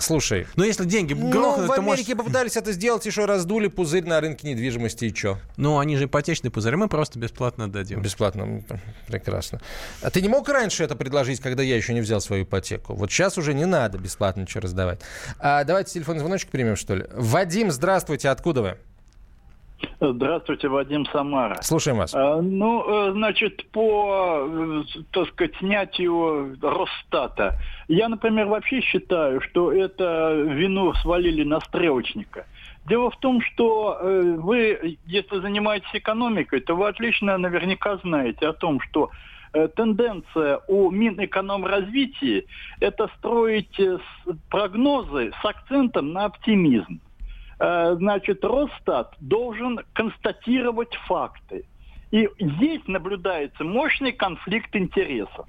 слушай, 0.00 0.46
Но 0.56 0.64
если 0.64 0.84
деньги 0.84 1.14
ну, 1.14 1.30
грохнут, 1.30 1.68
в. 1.68 1.72
Америке 1.72 2.14
попытались 2.14 2.56
это 2.56 2.72
сделать, 2.72 3.06
еще 3.06 3.24
раздули 3.24 3.68
пузырь 3.68 4.04
на 4.04 4.20
рынке 4.20 4.48
недвижимости, 4.48 5.06
и 5.06 5.14
что? 5.14 5.38
Ну, 5.56 5.78
они 5.78 5.96
же 5.96 6.04
ипотечный 6.04 6.50
пузырь, 6.50 6.76
мы 6.76 6.88
просто 6.88 7.18
бесплатно 7.18 7.64
отдадим. 7.64 8.02
Бесплатно. 8.02 8.62
Прекрасно. 9.06 9.60
А 10.02 10.10
ты 10.10 10.20
не 10.20 10.28
мог 10.28 10.48
раньше 10.48 10.84
это 10.84 10.96
предложить, 10.96 11.40
когда 11.40 11.62
я 11.62 11.76
еще 11.76 11.94
не 11.94 12.00
взял 12.00 12.20
свою 12.20 12.44
ипотеку? 12.44 12.94
Вот 12.94 13.10
сейчас 13.10 13.38
уже 13.38 13.54
не 13.54 13.64
надо 13.64 13.98
бесплатно 13.98 14.42
ничего 14.42 14.60
раздавать. 14.74 15.00
А, 15.38 15.64
давайте 15.64 15.92
телефонный 15.92 16.20
звоночек 16.20 16.50
примем, 16.50 16.76
что 16.76 16.96
ли. 16.96 17.04
Вадим, 17.12 17.70
здравствуйте, 17.70 18.28
откуда 18.28 18.62
вы? 18.62 18.76
Здравствуйте, 20.00 20.68
Вадим 20.68 21.04
Самара. 21.06 21.60
Слушаем 21.62 21.98
вас. 21.98 22.14
А, 22.14 22.40
Ну, 22.40 23.08
э, 23.08 23.12
значит, 23.12 23.66
по, 23.70 24.46
э, 24.48 24.82
так 25.12 25.28
сказать, 25.28 25.52
снятию 25.58 26.56
Росстата. 26.62 27.58
Я, 27.88 28.08
например, 28.08 28.46
вообще 28.46 28.80
считаю, 28.80 29.40
что 29.40 29.72
это 29.72 30.32
вину 30.32 30.94
свалили 30.94 31.44
на 31.44 31.60
стрелочника. 31.60 32.46
Дело 32.86 33.10
в 33.10 33.16
том, 33.18 33.40
что 33.42 33.98
э, 34.00 34.36
вы, 34.38 34.98
если 35.06 35.40
занимаетесь 35.40 35.90
экономикой, 35.92 36.60
то 36.60 36.74
вы 36.74 36.88
отлично 36.88 37.36
наверняка 37.38 37.96
знаете 37.98 38.48
о 38.48 38.52
том, 38.52 38.80
что 38.80 39.10
тенденция 39.76 40.60
у 40.68 40.90
Минэкономразвития– 40.90 42.44
это 42.80 43.08
строить 43.18 43.78
э, 43.78 43.98
прогнозы 44.50 45.32
с 45.40 45.44
акцентом 45.44 46.12
на 46.12 46.24
оптимизм. 46.26 47.00
Э, 47.60 47.94
Значит, 47.96 48.44
Росстат 48.44 49.14
должен 49.20 49.80
констатировать 49.92 50.94
факты. 51.06 51.64
И 52.10 52.28
здесь 52.38 52.82
наблюдается 52.86 53.64
мощный 53.64 54.12
конфликт 54.12 54.74
интересов. 54.76 55.46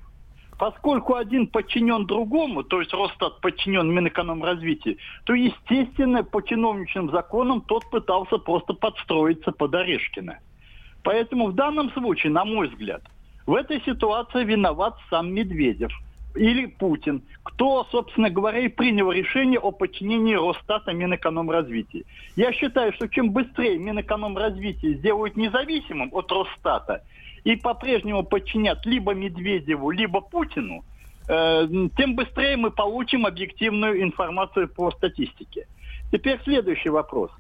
Поскольку 0.58 1.16
один 1.16 1.48
подчинен 1.48 2.06
другому, 2.06 2.64
то 2.64 2.80
есть 2.80 2.94
Росстат 2.94 3.42
подчинен 3.42 3.92
Минэкономразвитию, 3.92 4.98
то, 5.26 5.34
естественно, 5.34 6.24
по 6.24 6.42
чиновничным 6.42 7.12
законам 7.12 7.62
тот 7.62 7.90
пытался 7.90 8.38
просто 8.38 8.74
подстроиться 8.74 9.52
под 9.52 9.76
Орешкина. 9.76 10.40
Поэтому 11.04 11.48
в 11.48 11.56
данном 11.56 11.92
случае, 11.92 12.32
на 12.32 12.46
мой 12.46 12.70
взгляд, 12.70 13.04
в 13.46 13.54
этой 13.54 13.82
ситуации 13.82 14.44
виноват 14.44 14.96
сам 15.10 15.34
Медведев 15.34 15.92
или 16.36 16.66
Путин, 16.66 17.22
кто, 17.44 17.88
собственно 17.92 18.30
говоря, 18.30 18.60
и 18.60 18.68
принял 18.68 19.12
решение 19.12 19.60
о 19.60 19.72
подчинении 19.72 20.36
Росстата 20.36 20.92
Минэкономразвития. 20.92 22.04
Я 22.36 22.52
считаю, 22.52 22.92
что 22.94 23.08
чем 23.08 23.32
быстрее 23.32 23.78
Минэкономразвитие 23.78 24.96
сделают 24.96 25.38
независимым 25.38 26.10
от 26.12 26.32
Росстата 26.32 27.04
и 27.44 27.56
по-прежнему 27.56 28.24
подчинят 28.24 28.86
либо 28.86 29.14
Медведеву, 29.14 29.92
либо 29.92 30.20
Путину, 30.20 30.84
э, 31.30 31.68
тем 31.96 32.16
быстрее 32.16 32.58
мы 32.58 32.72
получим 32.72 33.26
объективную 33.26 34.02
информацию 34.02 34.68
по 34.68 34.92
статистике. 34.92 35.68
Теперь 36.12 36.40
следующий 36.44 36.90
вопрос. 36.90 37.32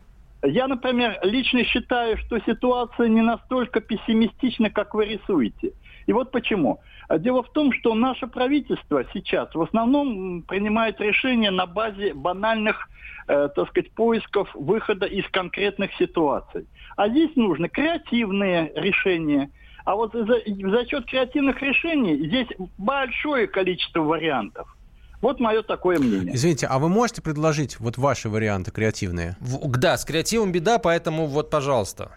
Я, 0.44 0.68
например, 0.68 1.18
лично 1.24 1.64
считаю, 1.64 2.18
что 2.18 2.40
ситуация 2.40 3.08
не 3.08 3.22
настолько 3.22 3.80
пессимистична, 3.82 4.70
как 4.70 4.94
вы 4.94 5.06
рисуете. 5.06 5.74
И 6.08 6.14
вот 6.14 6.32
почему. 6.32 6.80
Дело 7.20 7.44
в 7.44 7.52
том, 7.52 7.72
что 7.74 7.94
наше 7.94 8.28
правительство 8.28 9.04
сейчас 9.14 9.54
в 9.54 9.62
основном 9.62 10.44
принимает 10.44 11.00
решения 11.00 11.52
на 11.52 11.66
базе 11.66 12.14
банальных, 12.14 12.90
э, 13.28 13.50
так 13.56 13.70
сказать, 13.70 13.92
поисков 13.92 14.50
выхода 14.54 15.06
из 15.06 15.28
конкретных 15.30 15.94
ситуаций. 15.96 16.66
А 16.96 17.10
здесь 17.10 17.36
нужны 17.36 17.70
креативные 17.70 18.72
решения. 18.76 19.50
А 19.84 19.96
вот 19.96 20.14
за, 20.14 20.26
за 20.26 20.86
счет 20.88 21.06
креативных 21.06 21.62
решений 21.62 22.28
здесь 22.28 22.48
большое 22.78 23.48
количество 23.48 24.02
вариантов. 24.02 24.76
Вот 25.22 25.40
мое 25.40 25.64
такое 25.64 25.98
мнение. 25.98 26.36
Извините, 26.36 26.68
а 26.68 26.78
вы 26.80 26.90
можете 26.90 27.22
предложить 27.22 27.80
вот 27.80 27.98
ваши 27.98 28.30
варианты 28.30 28.72
креативные? 28.72 29.38
В- 29.40 29.68
да, 29.78 29.98
с 29.98 30.06
креативом 30.06 30.52
беда, 30.52 30.78
поэтому 30.78 31.26
вот, 31.26 31.50
пожалуйста. 31.50 32.12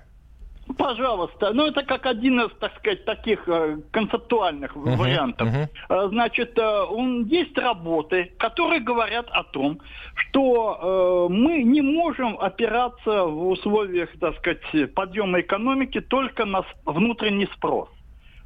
Пожалуйста. 0.76 1.52
Ну, 1.52 1.66
это 1.66 1.82
как 1.82 2.06
один 2.06 2.40
из, 2.40 2.50
так 2.58 2.76
сказать, 2.78 3.04
таких 3.04 3.48
э, 3.48 3.78
концептуальных 3.90 4.76
uh-huh, 4.76 4.96
вариантов. 4.96 5.48
Uh-huh. 5.48 6.08
Значит, 6.08 6.58
э, 6.58 6.84
есть 7.26 7.56
работы, 7.56 8.32
которые 8.38 8.80
говорят 8.80 9.26
о 9.30 9.44
том, 9.44 9.80
что 10.14 11.28
мы 11.30 11.62
не 11.62 11.80
можем 11.80 12.38
опираться 12.38 13.24
в 13.24 13.48
условиях, 13.48 14.10
так 14.20 14.36
сказать, 14.38 14.94
подъема 14.94 15.40
экономики 15.40 16.00
только 16.00 16.44
на 16.44 16.62
внутренний 16.84 17.48
спрос. 17.54 17.88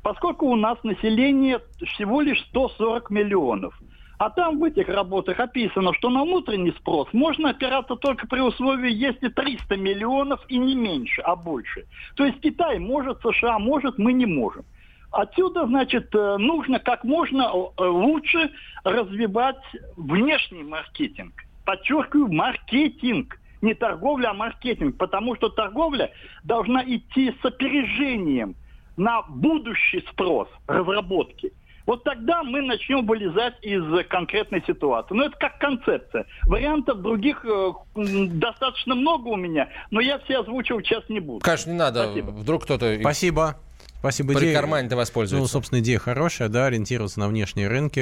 Поскольку 0.03 0.47
у 0.47 0.57
нас 0.57 0.79
население 0.83 1.61
всего 1.87 2.21
лишь 2.21 2.41
140 2.49 3.11
миллионов. 3.11 3.75
А 4.23 4.31
там 4.31 4.61
в 4.61 4.63
этих 4.63 4.89
работах 4.89 5.41
описано, 5.41 5.93
что 5.95 6.09
на 6.09 6.23
внутренний 6.23 6.71
спрос 6.71 7.09
можно 7.13 7.51
опираться 7.51 7.97
только 7.97 8.29
при 8.29 8.39
условии, 8.39 8.93
если 8.93 9.29
300 9.29 9.77
миллионов 9.77 10.41
и 10.47 10.59
не 10.59 10.77
меньше, 10.77 11.23
а 11.23 11.35
больше. 11.35 11.87
То 12.15 12.25
есть 12.25 12.41
Китай 12.41 12.79
может, 12.79 13.21
США 13.21 13.59
может, 13.59 13.99
мы 13.99 14.13
не 14.13 14.27
можем. 14.27 14.65
Отсюда, 15.11 15.67
значит, 15.67 16.15
э, 16.15 16.37
нужно 16.39 16.79
как 16.79 17.03
можно 17.03 17.51
э, 17.51 17.83
лучше 17.83 18.53
развивать 18.85 19.61
внешний 19.97 20.63
маркетинг. 20.63 21.33
Подчеркиваю, 21.65 22.33
маркетинг. 22.33 23.41
Не 23.61 23.75
торговля, 23.75 24.29
а 24.29 24.35
маркетинг. 24.35 24.99
Потому 24.99 25.35
что 25.35 25.49
торговля 25.49 26.13
должна 26.45 26.85
идти 26.85 27.35
с 27.43 27.45
опережением 27.45 28.55
на 28.97 29.23
будущий 29.23 30.05
спрос 30.13 30.49
разработки. 30.69 31.53
Вот 31.87 32.05
тогда 32.05 32.43
мы 32.43 32.63
начнем 32.63 33.07
вылезать 33.07 33.55
из 33.63 33.83
конкретной 34.09 34.63
ситуации. 34.67 35.15
Но 35.15 35.25
это 35.27 35.37
как 35.39 35.59
концепция. 35.59 36.27
Вариантов 36.45 37.03
других 37.03 37.45
э, 37.45 37.73
достаточно 37.95 38.95
много 38.95 39.29
у 39.29 39.37
меня, 39.37 39.69
но 39.91 40.01
я 40.01 40.19
все 40.21 40.41
озвучивать 40.41 40.87
сейчас 40.87 41.09
не 41.09 41.21
буду. 41.21 41.41
Конечно, 41.41 41.71
не 41.71 41.79
надо. 41.79 42.05
Спасибо. 42.05 42.31
Вдруг 42.31 42.65
кто-то... 42.65 42.99
Спасибо. 43.01 43.57
Спасибо. 43.99 44.35
При 44.35 44.53
кармане-то 44.53 44.97
воспользуется. 44.97 45.43
Ну, 45.43 45.47
собственно, 45.47 45.79
идея 45.79 46.01
хорошая, 46.01 46.49
да, 46.49 46.67
ориентироваться 46.67 47.21
на 47.21 47.29
внешние 47.29 47.69
рынки, 47.69 48.01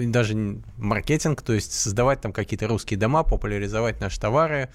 и 0.00 0.06
даже 0.06 0.34
маркетинг, 0.78 1.42
то 1.42 1.52
есть 1.52 1.72
создавать 1.72 2.22
там 2.22 2.32
какие-то 2.32 2.66
русские 2.66 2.98
дома, 2.98 3.24
популяризовать 3.24 4.00
наши 4.00 4.18
товары, 4.18 4.70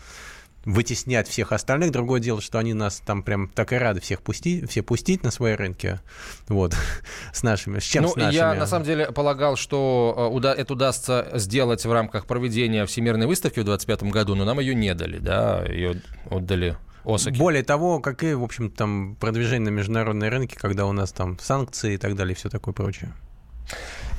вытеснять 0.70 1.28
всех 1.28 1.52
остальных. 1.52 1.92
Другое 1.92 2.20
дело, 2.20 2.42
что 2.42 2.60
они 2.60 2.74
нас 2.74 3.02
там 3.06 3.24
прям 3.24 3.50
так 3.50 3.74
и 3.74 3.76
рады 3.76 4.00
всех 4.02 4.22
пустить, 4.22 4.70
все 4.70 4.82
пустить 4.82 5.24
на 5.24 5.32
свои 5.32 5.54
рынки. 5.54 6.00
Вот. 6.48 6.76
с 7.34 7.44
нашими. 7.44 7.80
С 7.80 7.84
чем 7.84 8.04
ну, 8.04 8.10
с 8.10 8.16
нашими? 8.16 8.36
Я 8.36 8.54
на 8.54 8.68
самом 8.68 8.86
деле 8.86 9.12
полагал, 9.12 9.56
что 9.56 10.30
уда- 10.32 10.54
это 10.54 10.74
удастся 10.74 11.28
сделать 11.34 11.86
в 11.86 11.92
рамках 11.92 12.26
проведения 12.26 12.86
Всемирной 12.86 13.28
выставки 13.28 13.60
в 13.60 13.64
2025 13.64 14.12
году, 14.12 14.36
но 14.36 14.46
нам 14.46 14.60
ее 14.60 14.76
не 14.76 14.94
дали, 14.94 15.18
да, 15.18 15.66
ее 15.66 16.02
отдали 16.30 16.78
Осаки. 17.06 17.38
Более 17.38 17.64
того, 17.64 18.00
как 18.00 18.24
и, 18.24 18.34
в 18.34 18.44
общем, 18.44 18.70
там 18.70 19.16
продвижение 19.16 19.72
на 19.72 19.76
международные 19.76 20.30
рынки, 20.30 20.56
когда 20.56 20.86
у 20.86 20.92
нас 20.92 21.12
там 21.12 21.40
санкции 21.40 21.94
и 21.94 21.98
так 21.98 22.16
далее, 22.16 22.34
и 22.34 22.36
все 22.36 22.50
такое 22.50 22.74
прочее. 22.74 23.14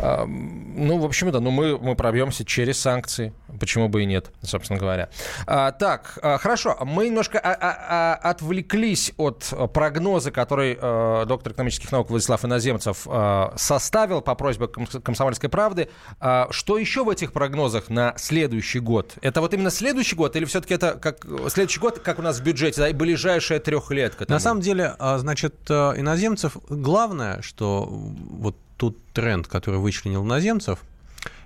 Ну, 0.02 0.98
в 0.98 1.04
общем, 1.04 1.30
да, 1.30 1.40
ну 1.40 1.50
мы, 1.50 1.78
мы 1.78 1.94
пробьемся 1.94 2.44
через 2.44 2.80
санкции. 2.80 3.34
Почему 3.58 3.88
бы 3.88 4.02
и 4.02 4.06
нет, 4.06 4.30
собственно 4.42 4.78
говоря. 4.78 5.10
А, 5.46 5.72
так, 5.72 6.18
а, 6.22 6.38
хорошо. 6.38 6.76
Мы 6.80 7.08
немножко 7.08 7.38
а, 7.38 7.52
а, 7.52 8.14
а, 8.22 8.30
отвлеклись 8.30 9.12
от 9.18 9.52
прогноза, 9.74 10.30
который 10.30 10.78
а, 10.80 11.26
доктор 11.26 11.52
экономических 11.52 11.92
наук 11.92 12.08
Владислав 12.08 12.44
Иноземцев 12.44 13.06
а, 13.06 13.52
составил 13.56 14.22
по 14.22 14.34
просьбе 14.34 14.68
«Комсомольской 14.68 15.50
правды». 15.50 15.90
А, 16.18 16.48
что 16.50 16.78
еще 16.78 17.04
в 17.04 17.10
этих 17.10 17.32
прогнозах 17.32 17.90
на 17.90 18.14
следующий 18.16 18.80
год? 18.80 19.14
Это 19.20 19.42
вот 19.42 19.52
именно 19.52 19.70
следующий 19.70 20.16
год 20.16 20.34
или 20.36 20.46
все-таки 20.46 20.74
это 20.74 20.92
как 20.92 21.26
следующий 21.48 21.80
год, 21.80 21.98
как 21.98 22.18
у 22.18 22.22
нас 22.22 22.40
в 22.40 22.42
бюджете, 22.42 22.80
да, 22.80 22.88
и 22.88 22.94
ближайшая 22.94 23.60
трехлетка? 23.60 24.24
На 24.28 24.38
самом 24.38 24.62
деле, 24.62 24.94
значит, 25.18 25.70
Иноземцев, 25.70 26.56
главное, 26.68 27.42
что 27.42 27.86
вот 27.86 28.56
тот 28.80 28.96
тренд, 29.12 29.46
который 29.46 29.78
вычленил 29.78 30.24
наземцев, 30.24 30.80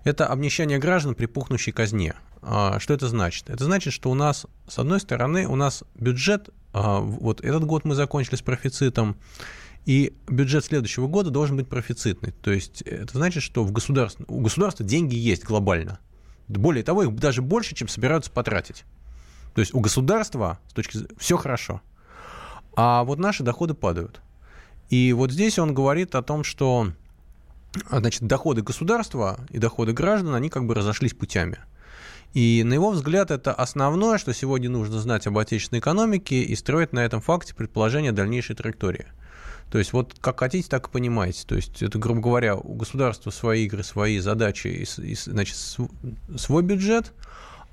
это 0.04 0.28
обнищание 0.28 0.78
граждан 0.78 1.16
при 1.16 1.26
пухнущей 1.26 1.72
казне. 1.72 2.14
А, 2.42 2.78
что 2.78 2.94
это 2.94 3.08
значит? 3.08 3.50
Это 3.50 3.64
значит, 3.64 3.92
что 3.92 4.08
у 4.08 4.14
нас, 4.14 4.46
с 4.68 4.78
одной 4.78 5.00
стороны, 5.00 5.48
у 5.48 5.56
нас 5.56 5.82
бюджет, 5.96 6.50
а, 6.72 7.00
вот 7.00 7.40
этот 7.40 7.64
год 7.64 7.84
мы 7.84 7.96
закончили 7.96 8.36
с 8.36 8.42
профицитом, 8.42 9.16
и 9.84 10.14
бюджет 10.28 10.64
следующего 10.64 11.08
года 11.08 11.30
должен 11.30 11.56
быть 11.56 11.68
профицитный. 11.68 12.30
То 12.30 12.52
есть 12.52 12.82
это 12.82 13.18
значит, 13.18 13.42
что 13.42 13.64
в 13.64 13.72
государстве, 13.72 14.24
у 14.28 14.40
государства 14.40 14.86
деньги 14.86 15.16
есть 15.16 15.42
глобально. 15.42 15.98
Более 16.46 16.84
того, 16.84 17.02
их 17.02 17.16
даже 17.16 17.42
больше, 17.42 17.74
чем 17.74 17.88
собираются 17.88 18.30
потратить. 18.30 18.84
То 19.56 19.60
есть 19.60 19.74
у 19.74 19.80
государства 19.80 20.60
с 20.68 20.72
точки 20.72 20.98
зрения 20.98 21.14
все 21.18 21.36
хорошо. 21.36 21.80
А 22.76 23.02
вот 23.02 23.18
наши 23.18 23.42
доходы 23.42 23.74
падают. 23.74 24.20
И 24.88 25.12
вот 25.12 25.32
здесь 25.32 25.58
он 25.58 25.74
говорит 25.74 26.14
о 26.14 26.22
том, 26.22 26.44
что 26.44 26.92
значит, 27.90 28.22
доходы 28.22 28.62
государства 28.62 29.38
и 29.50 29.58
доходы 29.58 29.92
граждан, 29.92 30.34
они 30.34 30.48
как 30.48 30.66
бы 30.66 30.74
разошлись 30.74 31.14
путями. 31.14 31.58
И 32.32 32.62
на 32.64 32.74
его 32.74 32.90
взгляд 32.90 33.30
это 33.30 33.52
основное, 33.52 34.18
что 34.18 34.34
сегодня 34.34 34.68
нужно 34.68 34.98
знать 34.98 35.26
об 35.26 35.38
отечественной 35.38 35.80
экономике 35.80 36.42
и 36.42 36.56
строить 36.56 36.92
на 36.92 37.04
этом 37.04 37.20
факте 37.20 37.54
предположение 37.54 38.12
дальнейшей 38.12 38.56
траектории. 38.56 39.06
То 39.70 39.78
есть 39.78 39.92
вот 39.92 40.14
как 40.20 40.40
хотите, 40.40 40.68
так 40.68 40.88
и 40.88 40.90
понимаете. 40.90 41.44
То 41.46 41.54
есть 41.54 41.82
это, 41.82 41.98
грубо 41.98 42.20
говоря, 42.20 42.56
у 42.56 42.74
государства 42.74 43.30
свои 43.30 43.64
игры, 43.64 43.82
свои 43.82 44.18
задачи, 44.18 44.68
и, 44.68 45.02
и, 45.02 45.14
значит, 45.14 45.56
свой 45.56 46.62
бюджет– 46.62 47.12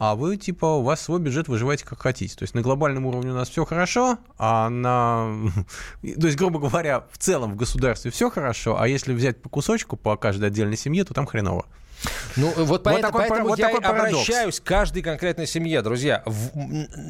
а 0.03 0.15
вы, 0.15 0.35
типа, 0.35 0.65
у 0.65 0.81
вас 0.81 0.99
свой 0.99 1.19
бюджет 1.19 1.47
выживаете 1.47 1.85
как 1.85 2.01
хотите. 2.01 2.35
То 2.35 2.41
есть 2.41 2.55
на 2.55 2.63
глобальном 2.63 3.05
уровне 3.05 3.29
у 3.29 3.35
нас 3.35 3.49
все 3.49 3.65
хорошо, 3.65 4.17
а 4.39 4.67
на... 4.67 5.29
То 6.01 6.25
есть, 6.25 6.39
грубо 6.39 6.59
говоря, 6.59 7.05
в 7.11 7.19
целом 7.19 7.51
в 7.51 7.55
государстве 7.55 8.09
все 8.09 8.31
хорошо, 8.31 8.81
а 8.81 8.87
если 8.87 9.13
взять 9.13 9.39
по 9.39 9.49
кусочку 9.49 9.97
по 9.97 10.17
каждой 10.17 10.47
отдельной 10.47 10.75
семье, 10.75 11.03
то 11.03 11.13
там 11.13 11.27
хреново. 11.27 11.67
Ну, 12.37 12.47
вот, 12.55 12.67
вот 12.67 12.83
поэтому, 12.83 13.11
такой, 13.11 13.29
поэтому 13.29 13.49
вот 13.49 13.59
я 13.59 13.69
такой 13.69 13.81
обращаюсь 13.81 14.59
к 14.59 14.63
каждой 14.63 15.03
конкретной 15.03 15.47
семье, 15.47 15.81
друзья. 15.81 16.23
В, 16.25 16.51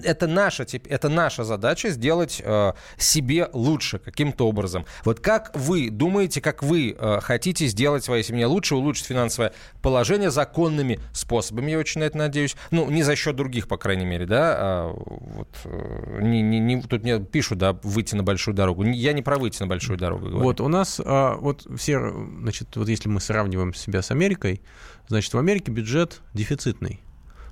это, 0.04 0.27
наша, 0.27 0.65
это 0.89 1.10
наша 1.10 1.43
задача 1.43 1.89
сделать 1.89 2.41
э, 2.43 2.73
себе 2.97 3.49
лучше 3.54 3.99
каким-то 3.99 4.47
образом. 4.47 4.86
Вот 5.06 5.19
как 5.19 5.51
вы 5.54 5.89
думаете, 5.89 6.41
как 6.41 6.63
вы 6.63 6.95
э, 6.97 7.19
хотите 7.21 7.67
сделать 7.67 8.04
своей 8.04 8.23
семье 8.23 8.47
лучше, 8.47 8.75
улучшить 8.75 9.06
финансовое 9.06 9.54
положение 9.82 10.32
законными 10.32 10.99
способами, 11.13 11.71
я 11.71 11.80
очень 11.80 12.01
на 12.01 12.06
это 12.06 12.17
надеюсь. 12.17 12.56
Ну, 12.71 12.89
не 12.89 13.04
за 13.04 13.15
счет 13.15 13.36
других, 13.36 13.67
по 13.67 13.77
крайней 13.77 14.06
мере, 14.06 14.25
да. 14.25 14.56
А, 14.58 14.93
вот, 14.93 15.49
э, 15.65 16.19
не, 16.21 16.41
не, 16.41 16.60
не, 16.60 16.82
тут 16.82 17.04
мне 17.04 17.19
пишут, 17.19 17.60
да, 17.60 17.73
выйти 17.84 18.15
на 18.15 18.23
большую 18.23 18.56
дорогу. 18.56 18.84
Я 18.84 19.13
не 19.13 19.21
про 19.21 19.38
выйти 19.38 19.62
на 19.62 19.67
большую 19.67 19.97
дорогу 19.97 20.27
говорю. 20.27 20.43
Вот 20.43 20.62
у 20.62 20.67
нас, 20.67 20.99
а, 21.04 21.36
вот 21.36 21.65
все, 21.77 22.12
значит, 22.41 22.75
вот 22.75 22.89
если 22.89 23.10
мы 23.10 23.21
сравниваем 23.21 23.73
себя 23.73 24.01
с 24.01 24.12
Америкой, 24.12 24.62
Значит, 25.08 25.34
в 25.34 25.38
Америке 25.38 25.72
бюджет 25.72 26.22
дефицитный. 26.34 27.02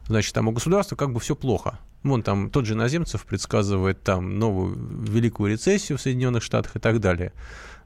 Значит, 0.08 0.34
там 0.34 0.48
у 0.48 0.52
государства 0.52 0.96
как 0.96 1.12
бы 1.12 1.20
все 1.20 1.36
плохо. 1.36 1.80
Вон 2.04 2.24
там 2.24 2.50
тот 2.50 2.65
же 2.65 2.76
Наземцев 2.76 3.26
предсказывает 3.26 4.02
там 4.02 4.39
новую 4.39 4.76
великую 5.04 5.52
рецессию 5.52 5.98
в 5.98 6.02
Соединенных 6.02 6.44
Штатах 6.44 6.76
и 6.76 6.80
так 6.80 7.00
далее. 7.00 7.34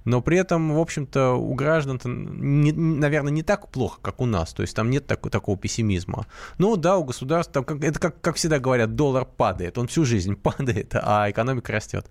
Но 0.05 0.21
при 0.21 0.37
этом, 0.37 0.75
в 0.75 0.79
общем-то, 0.79 1.33
у 1.33 1.53
граждан, 1.53 1.99
не, 2.03 2.71
наверное, 2.71 3.31
не 3.31 3.41
так 3.41 3.69
плохо, 3.69 3.99
как 4.01 4.21
у 4.21 4.25
нас. 4.25 4.53
То 4.53 4.61
есть 4.61 4.75
там 4.75 4.89
нет 4.89 5.07
так, 5.07 5.27
такого 5.29 5.57
пессимизма. 5.57 6.27
Ну 6.57 6.75
да, 6.75 6.97
у 6.97 7.03
государства, 7.03 7.63
как, 7.63 7.83
это 7.83 7.99
как, 7.99 8.19
как 8.21 8.35
всегда 8.35 8.59
говорят, 8.59 8.95
доллар 8.95 9.25
падает. 9.25 9.77
Он 9.77 9.87
всю 9.87 10.05
жизнь 10.05 10.35
падает, 10.41 10.93
а 10.95 11.29
экономика 11.29 11.71
растет. 11.71 12.05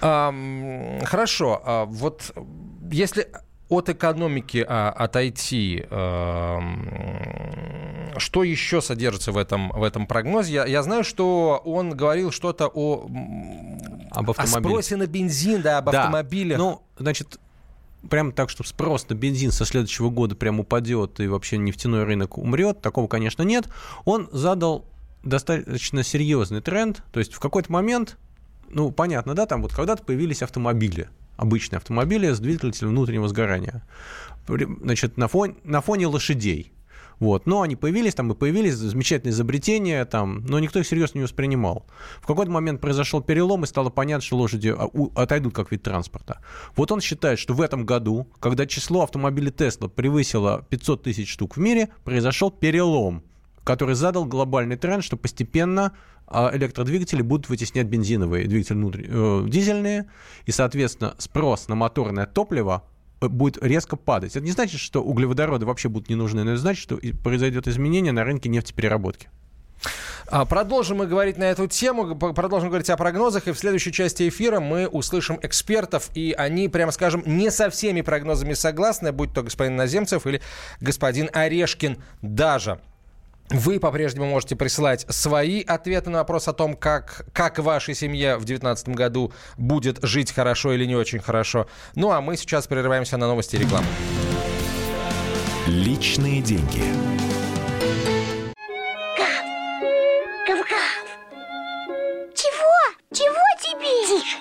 Хорошо. 0.00 1.62
А, 1.64 1.84
вот 1.86 2.32
если 2.90 3.28
от 3.68 3.88
экономики 3.88 4.64
а, 4.66 4.90
отойти, 4.90 5.84
а, 5.90 6.60
что 8.16 8.42
еще 8.42 8.80
содержится 8.80 9.32
в 9.32 9.36
этом, 9.36 9.70
в 9.70 9.82
этом 9.82 10.06
прогнозе? 10.06 10.54
Я, 10.54 10.66
я 10.66 10.82
знаю, 10.82 11.04
что 11.04 11.60
он 11.64 11.90
говорил 11.90 12.30
что-то 12.30 12.68
о, 12.68 13.08
об 14.10 14.30
о 14.30 14.46
спросе 14.46 14.96
на 14.96 15.06
бензин, 15.06 15.62
да, 15.62 15.78
об 15.78 15.90
да. 15.90 16.04
автомобилях. 16.04 16.58
Ну, 16.58 16.82
значит, 16.98 17.38
прям 18.08 18.32
так, 18.32 18.50
чтобы 18.50 18.68
спрос 18.68 19.08
на 19.08 19.14
бензин 19.14 19.50
со 19.50 19.64
следующего 19.64 20.10
года 20.10 20.34
прям 20.34 20.60
упадет 20.60 21.20
и 21.20 21.28
вообще 21.28 21.58
нефтяной 21.58 22.04
рынок 22.04 22.38
умрет, 22.38 22.80
такого, 22.80 23.06
конечно, 23.08 23.42
нет. 23.42 23.68
Он 24.04 24.28
задал 24.32 24.84
достаточно 25.22 26.02
серьезный 26.02 26.60
тренд, 26.60 27.02
то 27.12 27.20
есть 27.20 27.34
в 27.34 27.40
какой-то 27.40 27.70
момент, 27.70 28.16
ну, 28.70 28.90
понятно, 28.90 29.34
да, 29.34 29.46
там 29.46 29.62
вот 29.62 29.72
когда-то 29.72 30.02
появились 30.04 30.42
автомобили, 30.42 31.08
обычные 31.38 31.78
автомобили 31.78 32.30
с 32.30 32.40
двигателем 32.40 32.90
внутреннего 32.90 33.28
сгорания, 33.28 33.82
значит, 34.46 35.16
на 35.16 35.28
фоне, 35.28 35.54
на 35.64 35.80
фоне 35.80 36.06
лошадей. 36.06 36.72
Вот. 37.20 37.46
Но 37.46 37.62
они 37.62 37.74
появились, 37.74 38.14
там 38.14 38.30
и 38.30 38.34
появились 38.34 38.74
замечательные 38.74 39.32
изобретения, 39.32 40.04
там, 40.04 40.44
но 40.46 40.58
никто 40.58 40.78
их 40.78 40.86
серьезно 40.86 41.18
не 41.18 41.24
воспринимал. 41.24 41.86
В 42.20 42.26
какой-то 42.26 42.50
момент 42.50 42.80
произошел 42.80 43.20
перелом, 43.20 43.64
и 43.64 43.66
стало 43.66 43.90
понятно, 43.90 44.24
что 44.24 44.36
лошади 44.36 44.74
а, 44.76 44.88
отойдут 45.20 45.54
как 45.54 45.72
вид 45.72 45.82
транспорта. 45.82 46.40
Вот 46.76 46.92
он 46.92 47.00
считает, 47.00 47.38
что 47.38 47.54
в 47.54 47.60
этом 47.60 47.84
году, 47.84 48.28
когда 48.40 48.66
число 48.66 49.02
автомобилей 49.02 49.50
Тесла 49.50 49.88
превысило 49.88 50.64
500 50.70 51.02
тысяч 51.02 51.32
штук 51.32 51.56
в 51.56 51.60
мире, 51.60 51.88
произошел 52.04 52.50
перелом, 52.50 53.24
который 53.68 53.94
задал 53.94 54.24
глобальный 54.24 54.76
тренд, 54.76 55.04
что 55.04 55.18
постепенно 55.18 55.92
а, 56.26 56.50
электродвигатели 56.54 57.20
будут 57.20 57.50
вытеснять 57.50 57.86
бензиновые 57.86 58.46
двигатели 58.46 58.72
внутренние, 58.72 59.10
э, 59.12 59.46
дизельные, 59.46 60.06
и, 60.46 60.52
соответственно, 60.52 61.14
спрос 61.18 61.68
на 61.68 61.74
моторное 61.74 62.24
топливо 62.24 62.84
будет 63.20 63.62
резко 63.62 63.96
падать. 63.96 64.36
Это 64.36 64.46
не 64.46 64.52
значит, 64.52 64.80
что 64.80 65.02
углеводороды 65.02 65.66
вообще 65.66 65.90
будут 65.90 66.08
не 66.08 66.14
нужны, 66.14 66.44
но 66.44 66.52
это 66.52 66.60
значит, 66.62 66.82
что 66.82 66.98
произойдет 67.22 67.68
изменение 67.68 68.10
на 68.10 68.24
рынке 68.24 68.48
нефтепереработки. 68.48 69.28
А, 70.28 70.46
продолжим 70.46 70.96
мы 70.98 71.06
говорить 71.06 71.36
на 71.36 71.44
эту 71.44 71.66
тему, 71.66 72.16
продолжим 72.16 72.70
говорить 72.70 72.88
о 72.88 72.96
прогнозах, 72.96 73.48
и 73.48 73.52
в 73.52 73.58
следующей 73.58 73.92
части 73.92 74.30
эфира 74.30 74.60
мы 74.60 74.88
услышим 74.88 75.38
экспертов, 75.42 76.08
и 76.14 76.34
они, 76.38 76.68
прямо 76.68 76.90
скажем, 76.90 77.22
не 77.26 77.50
со 77.50 77.68
всеми 77.68 78.00
прогнозами 78.00 78.54
согласны, 78.54 79.12
будь 79.12 79.34
то 79.34 79.42
господин 79.42 79.76
Наземцев 79.76 80.26
или 80.26 80.40
господин 80.80 81.28
Орешкин 81.34 81.98
даже. 82.22 82.80
Вы 83.50 83.80
по-прежнему 83.80 84.26
можете 84.26 84.56
присылать 84.56 85.06
свои 85.08 85.62
ответы 85.62 86.10
на 86.10 86.18
вопрос 86.18 86.48
о 86.48 86.52
том, 86.52 86.76
как, 86.76 87.26
как 87.32 87.58
вашей 87.58 87.94
семье 87.94 88.34
в 88.36 88.44
2019 88.44 88.90
году 88.90 89.32
будет 89.56 89.98
жить 90.02 90.32
хорошо 90.32 90.74
или 90.74 90.84
не 90.84 90.96
очень 90.96 91.20
хорошо. 91.20 91.66
Ну 91.94 92.10
а 92.10 92.20
мы 92.20 92.36
сейчас 92.36 92.66
прерываемся 92.66 93.16
на 93.16 93.26
новости 93.26 93.56
и 93.56 93.60
рекламу. 93.60 93.86
Личные 95.66 96.42
деньги. 96.42 96.82
Гав! 99.16 99.44
Гав-гав! 100.46 101.06
Чего? 102.34 102.96
Чего 103.12 103.44
тебе? 103.62 104.20
Тише! 104.20 104.38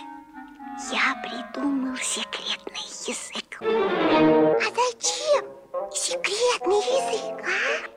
Я 0.92 1.16
придумал 1.22 1.96
секретный 1.98 2.88
язык. 3.08 3.58
А 3.62 4.70
зачем 4.76 5.46
секретный 5.94 6.76
язык, 6.76 7.46
а? 7.46 7.97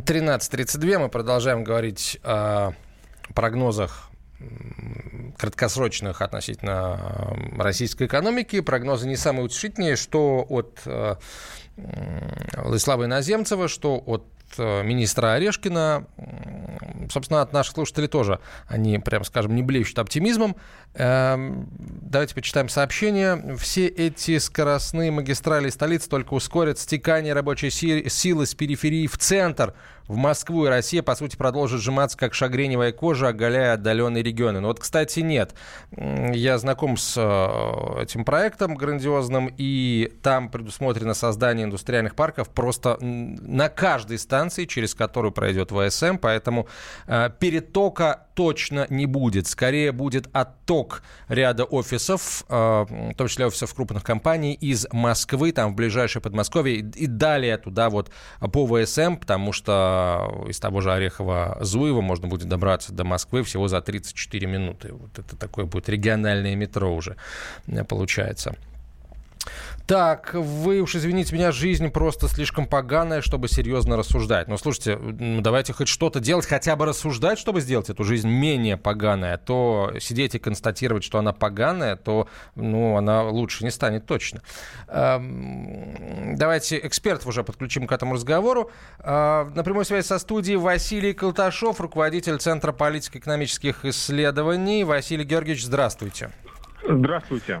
13.32 0.00 0.98
мы 0.98 1.08
продолжаем 1.08 1.64
говорить 1.64 2.18
о 2.22 2.72
прогнозах 3.34 4.10
краткосрочных 5.38 6.22
относительно 6.22 7.36
российской 7.58 8.06
экономики. 8.06 8.60
Прогнозы 8.60 9.06
не 9.06 9.16
самые 9.16 9.44
утешительные, 9.44 9.96
что 9.96 10.44
от 10.48 10.80
э, 10.84 11.16
Владислава 12.56 13.04
Иноземцева, 13.04 13.68
что 13.68 14.02
от 14.04 14.24
министра 14.58 15.32
Орешкина. 15.32 16.06
Собственно, 17.10 17.42
от 17.42 17.52
наших 17.52 17.74
слушателей 17.74 18.08
тоже. 18.08 18.40
Они, 18.68 18.98
прям 18.98 19.24
скажем, 19.24 19.54
не 19.54 19.62
блещут 19.62 19.98
оптимизмом. 19.98 20.56
Эм, 20.94 21.68
давайте 21.78 22.34
почитаем 22.34 22.68
сообщение. 22.68 23.56
Все 23.56 23.86
эти 23.86 24.38
скоростные 24.38 25.10
магистрали 25.10 25.68
столицы 25.70 26.08
только 26.08 26.34
ускорят 26.34 26.78
стекание 26.78 27.32
рабочей 27.32 27.70
силы 27.70 28.46
с 28.46 28.54
периферии 28.54 29.06
в 29.06 29.18
центр 29.18 29.74
в 30.08 30.16
Москву 30.16 30.66
и 30.66 30.68
Россия, 30.68 31.02
по 31.02 31.14
сути, 31.14 31.36
продолжит 31.36 31.80
сжиматься, 31.80 32.18
как 32.18 32.34
шагреневая 32.34 32.92
кожа, 32.92 33.28
оголяя 33.28 33.74
отдаленные 33.74 34.22
регионы. 34.22 34.60
Но 34.60 34.68
вот, 34.68 34.80
кстати, 34.80 35.20
нет. 35.20 35.54
Я 35.96 36.58
знаком 36.58 36.96
с 36.96 37.14
э, 37.16 38.02
этим 38.02 38.24
проектом 38.24 38.74
грандиозным, 38.74 39.52
и 39.56 40.12
там 40.22 40.48
предусмотрено 40.48 41.14
создание 41.14 41.64
индустриальных 41.64 42.14
парков 42.14 42.48
просто 42.50 42.96
на 43.00 43.68
каждой 43.68 44.18
станции, 44.18 44.64
через 44.64 44.94
которую 44.94 45.32
пройдет 45.32 45.70
ВСМ, 45.70 46.16
поэтому 46.16 46.66
э, 47.06 47.30
перетока 47.38 48.26
точно 48.34 48.86
не 48.88 49.06
будет. 49.06 49.46
Скорее 49.46 49.92
будет 49.92 50.28
отток 50.32 51.02
ряда 51.28 51.64
офисов, 51.64 52.44
э, 52.48 52.54
в 52.54 53.14
том 53.14 53.28
числе 53.28 53.46
офисов 53.46 53.74
крупных 53.74 54.02
компаний, 54.02 54.54
из 54.54 54.86
Москвы, 54.92 55.52
там 55.52 55.72
в 55.72 55.76
ближайшее 55.76 56.22
Подмосковье, 56.22 56.76
и 56.76 57.06
далее 57.06 57.58
туда 57.58 57.90
вот 57.90 58.10
по 58.40 58.66
ВСМ, 58.66 59.16
потому 59.16 59.52
что 59.52 59.91
из 60.48 60.58
того 60.60 60.80
же 60.80 60.90
Орехова-Зуева 60.90 62.00
можно 62.00 62.28
будет 62.28 62.48
добраться 62.48 62.92
до 62.92 63.04
Москвы 63.04 63.42
всего 63.42 63.68
за 63.68 63.80
34 63.80 64.46
минуты. 64.46 64.92
Вот 64.92 65.18
это 65.18 65.36
такое 65.36 65.64
будет 65.64 65.88
региональное 65.88 66.54
метро 66.56 66.94
уже 66.94 67.16
э, 67.66 67.84
получается. 67.84 68.54
Так, 69.86 70.34
вы 70.34 70.80
уж 70.80 70.94
извините 70.94 71.34
меня, 71.34 71.52
жизнь 71.52 71.90
просто 71.90 72.28
слишком 72.28 72.66
поганая, 72.66 73.20
чтобы 73.20 73.48
серьезно 73.48 73.96
рассуждать. 73.96 74.48
Но 74.48 74.56
слушайте, 74.56 74.98
давайте 74.98 75.72
хоть 75.72 75.88
что-то 75.88 76.20
делать, 76.20 76.46
хотя 76.46 76.76
бы 76.76 76.86
рассуждать, 76.86 77.38
чтобы 77.38 77.60
сделать 77.60 77.90
эту 77.90 78.04
жизнь 78.04 78.28
менее 78.28 78.76
поганая. 78.76 79.38
То 79.38 79.92
сидеть 80.00 80.34
и 80.34 80.38
констатировать, 80.38 81.04
что 81.04 81.18
она 81.18 81.32
поганая, 81.32 81.96
то 81.96 82.28
ну, 82.54 82.96
она 82.96 83.22
лучше 83.22 83.64
не 83.64 83.70
станет 83.70 84.06
точно. 84.06 84.42
Эм, 84.88 86.36
давайте 86.36 86.78
экспертов 86.78 87.26
уже 87.26 87.42
подключим 87.42 87.86
к 87.86 87.92
этому 87.92 88.14
разговору. 88.14 88.70
Э, 89.00 89.50
на 89.54 89.64
прямой 89.64 89.84
связи 89.84 90.06
со 90.06 90.18
студией 90.18 90.56
Василий 90.56 91.12
Колташов, 91.12 91.80
руководитель 91.80 92.38
Центра 92.38 92.72
политико-экономических 92.72 93.84
исследований. 93.84 94.84
Василий 94.84 95.24
Георгиевич, 95.24 95.64
здравствуйте. 95.64 95.82
Здравствуйте. 96.02 96.51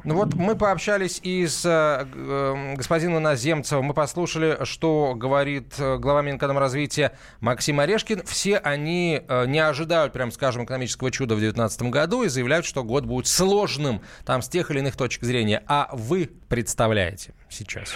Ну 0.04 0.14
вот 0.14 0.34
мы 0.34 0.56
пообщались 0.56 1.20
и 1.22 1.46
с 1.46 1.64
э, 1.64 2.06
э 2.14 2.74
господином 2.76 3.22
Наземцевым, 3.22 3.86
мы 3.86 3.94
послушали, 3.94 4.58
что 4.64 5.14
говорит 5.14 5.74
э, 5.78 5.98
глава 5.98 6.22
Минэкономразвития 6.22 7.12
Максим 7.40 7.80
Орешкин. 7.80 8.22
Все 8.24 8.58
они 8.58 9.22
э, 9.26 9.46
не 9.46 9.60
ожидают, 9.60 10.12
прям 10.12 10.32
скажем, 10.32 10.64
экономического 10.64 11.10
чуда 11.10 11.34
в 11.34 11.38
2019 11.38 11.82
году 11.82 12.22
и 12.24 12.28
заявляют, 12.28 12.66
что 12.66 12.82
год 12.82 13.04
будет 13.04 13.26
сложным 13.26 14.02
там 14.24 14.42
с 14.42 14.48
тех 14.48 14.70
или 14.70 14.80
иных 14.80 14.96
точек 14.96 15.22
зрения. 15.24 15.62
А 15.66 15.88
вы 15.92 16.30
представляете 16.48 17.34
сейчас? 17.48 17.94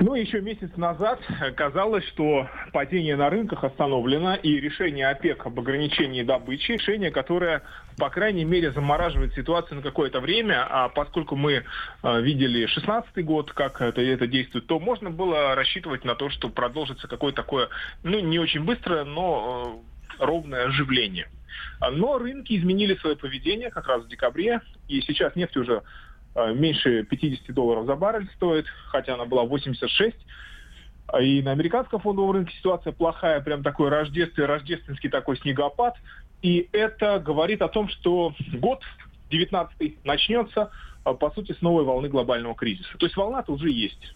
Ну, 0.00 0.14
еще 0.14 0.40
месяц 0.42 0.76
назад 0.76 1.20
казалось, 1.56 2.04
что 2.08 2.48
падение 2.72 3.16
на 3.16 3.30
рынках 3.30 3.64
остановлено, 3.64 4.34
и 4.34 4.60
решение 4.60 5.08
ОПЕК 5.08 5.46
об 5.46 5.58
ограничении 5.58 6.22
добычи, 6.22 6.72
решение, 6.72 7.10
которое, 7.10 7.62
по 7.96 8.10
крайней 8.10 8.44
мере, 8.44 8.72
замораживает 8.72 9.34
ситуацию 9.34 9.76
на 9.76 9.82
какое-то 9.82 10.20
время, 10.20 10.66
а 10.68 10.88
поскольку 10.90 11.34
мы 11.36 11.64
э, 12.02 12.20
видели 12.20 12.66
16 12.66 13.24
год, 13.24 13.52
как 13.52 13.80
это, 13.80 14.02
это 14.02 14.26
действует, 14.26 14.66
то 14.66 14.78
можно 14.78 15.10
было 15.10 15.54
рассчитывать 15.54 16.04
на 16.04 16.14
то, 16.14 16.28
что 16.28 16.50
продолжится 16.50 17.08
какое-то 17.08 17.42
такое, 17.42 17.68
ну, 18.02 18.20
не 18.20 18.38
очень 18.38 18.64
быстрое, 18.64 19.04
но 19.04 19.82
э, 20.18 20.24
ровное 20.24 20.66
оживление. 20.66 21.28
Но 21.90 22.18
рынки 22.18 22.54
изменили 22.56 22.96
свое 22.96 23.16
поведение 23.16 23.70
как 23.70 23.86
раз 23.88 24.02
в 24.02 24.08
декабре, 24.08 24.60
и 24.88 25.00
сейчас 25.00 25.34
нефть 25.36 25.56
уже 25.56 25.82
Э, 25.82 25.82
меньше 26.54 27.04
50 27.04 27.54
долларов 27.54 27.86
за 27.86 27.96
баррель 27.96 28.28
стоит, 28.36 28.66
хотя 28.88 29.14
она 29.14 29.24
была 29.24 29.44
86. 29.44 30.16
И 31.20 31.42
на 31.42 31.52
американском 31.52 32.00
фондовом 32.00 32.32
рынке 32.32 32.54
ситуация 32.56 32.92
плохая, 32.92 33.40
прям 33.40 33.62
такой 33.62 33.88
рождественский, 33.88 34.44
рождественский 34.44 35.08
такой 35.08 35.38
снегопад. 35.38 35.94
И 36.42 36.68
это 36.72 37.18
говорит 37.20 37.62
о 37.62 37.68
том, 37.68 37.88
что 37.88 38.34
год 38.52 38.82
19 39.30 40.04
начнется, 40.04 40.70
э, 41.04 41.14
по 41.14 41.30
сути, 41.30 41.52
с 41.52 41.62
новой 41.62 41.84
волны 41.84 42.08
глобального 42.08 42.54
кризиса. 42.54 42.96
То 42.98 43.06
есть 43.06 43.16
волна-то 43.16 43.52
уже 43.52 43.70
есть. 43.70 44.14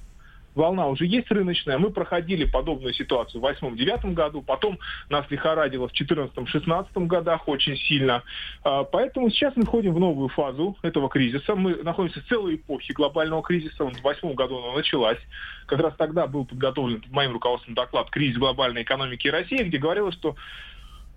Волна 0.55 0.89
уже 0.89 1.07
есть 1.07 1.31
рыночная. 1.31 1.79
Мы 1.79 1.91
проходили 1.91 2.45
подобную 2.45 2.93
ситуацию 2.95 3.41
в 3.41 3.45
2008-2009 3.45 4.15
году, 4.15 4.43
потом 4.43 4.79
нас 5.09 5.25
лихорадило 5.31 5.89
в 5.89 5.93
2014-2016 5.93 7.07
годах 7.07 7.49
очень 7.49 7.77
сильно. 7.77 8.23
А, 8.63 8.85
поэтому 8.85 9.31
сейчас 9.31 9.55
мы 9.57 9.65
входим 9.65 9.95
в 9.95 10.01
новую 10.01 10.29
фазу 10.29 10.77
этого 10.83 11.09
кризиса. 11.09 11.55
Мы 11.55 11.77
находимся 11.83 12.21
в 12.21 12.27
целой 12.27 12.57
эпохе 12.57 12.93
глобального 12.93 13.43
кризиса. 13.43 13.85
В 13.85 13.93
2008 13.93 14.35
году 14.35 14.63
она 14.63 14.77
началась. 14.77 15.19
Как 15.67 15.81
раз 15.81 15.95
тогда 15.97 16.27
был 16.27 16.45
подготовлен 16.45 17.01
под 17.01 17.11
моим 17.13 17.33
руководством 17.33 17.75
доклад 17.75 18.11
«Кризис 18.11 18.39
глобальной 18.39 18.83
экономики 18.83 19.29
России», 19.29 19.63
где 19.63 19.79
говорилось, 19.79 20.15
что 20.15 20.37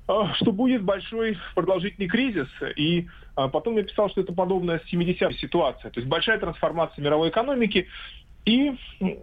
а, 0.08 0.34
что 0.34 0.52
будет 0.52 0.84
большой 0.84 1.38
продолжительный 1.56 2.10
кризис. 2.10 2.48
И 2.76 3.08
а, 3.36 3.48
потом 3.48 3.78
я 3.78 3.84
писал, 3.84 4.10
что 4.10 4.22
это 4.22 4.34
подобная 4.34 4.82
70-я 4.92 5.32
ситуация. 5.34 5.92
То 5.92 6.00
есть 6.00 6.10
большая 6.10 6.40
трансформация 6.40 7.02
мировой 7.02 7.30
экономики. 7.30 7.88
И, 8.46 8.78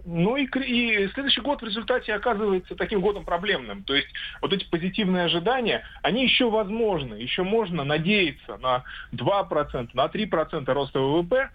ну 0.05 0.35
и, 0.35 0.45
и 0.45 1.07
следующий 1.09 1.41
год 1.41 1.61
в 1.61 1.65
результате 1.65 2.13
оказывается 2.13 2.75
таким 2.75 3.01
годом 3.01 3.23
проблемным. 3.23 3.83
То 3.83 3.93
есть 3.93 4.07
вот 4.41 4.51
эти 4.51 4.67
позитивные 4.67 5.25
ожидания, 5.25 5.83
они 6.01 6.23
еще 6.23 6.49
возможны, 6.49 7.15
еще 7.15 7.43
можно 7.43 7.83
надеяться 7.83 8.57
на 8.57 8.83
2%, 9.13 9.89
на 9.93 10.05
3% 10.05 10.73
роста 10.73 10.99
ВВП. 10.99 11.49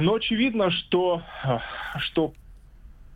Но 0.00 0.14
очевидно, 0.14 0.70
что, 0.70 1.22
что 1.98 2.32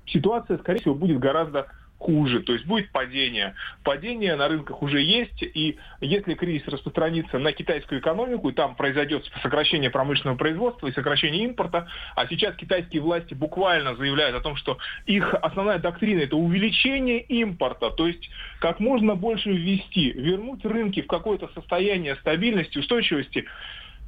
ситуация, 0.07 0.59
скорее 0.59 0.81
всего, 0.81 0.95
будет 0.95 1.19
гораздо 1.19 1.69
хуже, 1.99 2.41
то 2.41 2.53
есть 2.53 2.67
будет 2.67 2.91
падение. 2.93 3.55
Падение 3.83 4.37
на 4.37 4.49
рынках 4.49 4.83
уже 4.83 5.01
есть, 5.01 5.43
и 5.43 5.79
если 6.01 6.35
кризис 6.35 6.67
распространится 6.69 7.39
на 7.39 7.53
китайскую 7.53 8.01
экономику, 8.01 8.51
и 8.51 8.53
там 8.53 8.75
произойдет 8.75 9.25
сокращение 9.43 9.91
промышленного 9.91 10.37
производства 10.37 10.87
и 10.87 10.93
сокращение 10.93 11.45
импорта, 11.45 11.89
а 12.15 12.27
сейчас 12.27 12.55
китайские 12.57 13.03
власти 13.03 13.35
буквально 13.35 13.97
заявляют 13.97 14.37
о 14.37 14.41
том, 14.41 14.57
что 14.57 14.79
их 15.07 15.35
основная 15.35 15.79
доктрина 15.79 16.21
это 16.21 16.37
увеличение 16.37 17.21
импорта, 17.21 17.91
то 17.91 18.07
есть 18.07 18.29
как 18.61 18.81
можно 18.81 19.15
больше 19.15 19.51
ввести, 19.51 20.13
вернуть 20.13 20.65
рынки 20.65 21.03
в 21.03 21.07
какое-то 21.07 21.49
состояние 21.55 22.17
стабильности, 22.17 22.79
устойчивости, 22.79 23.47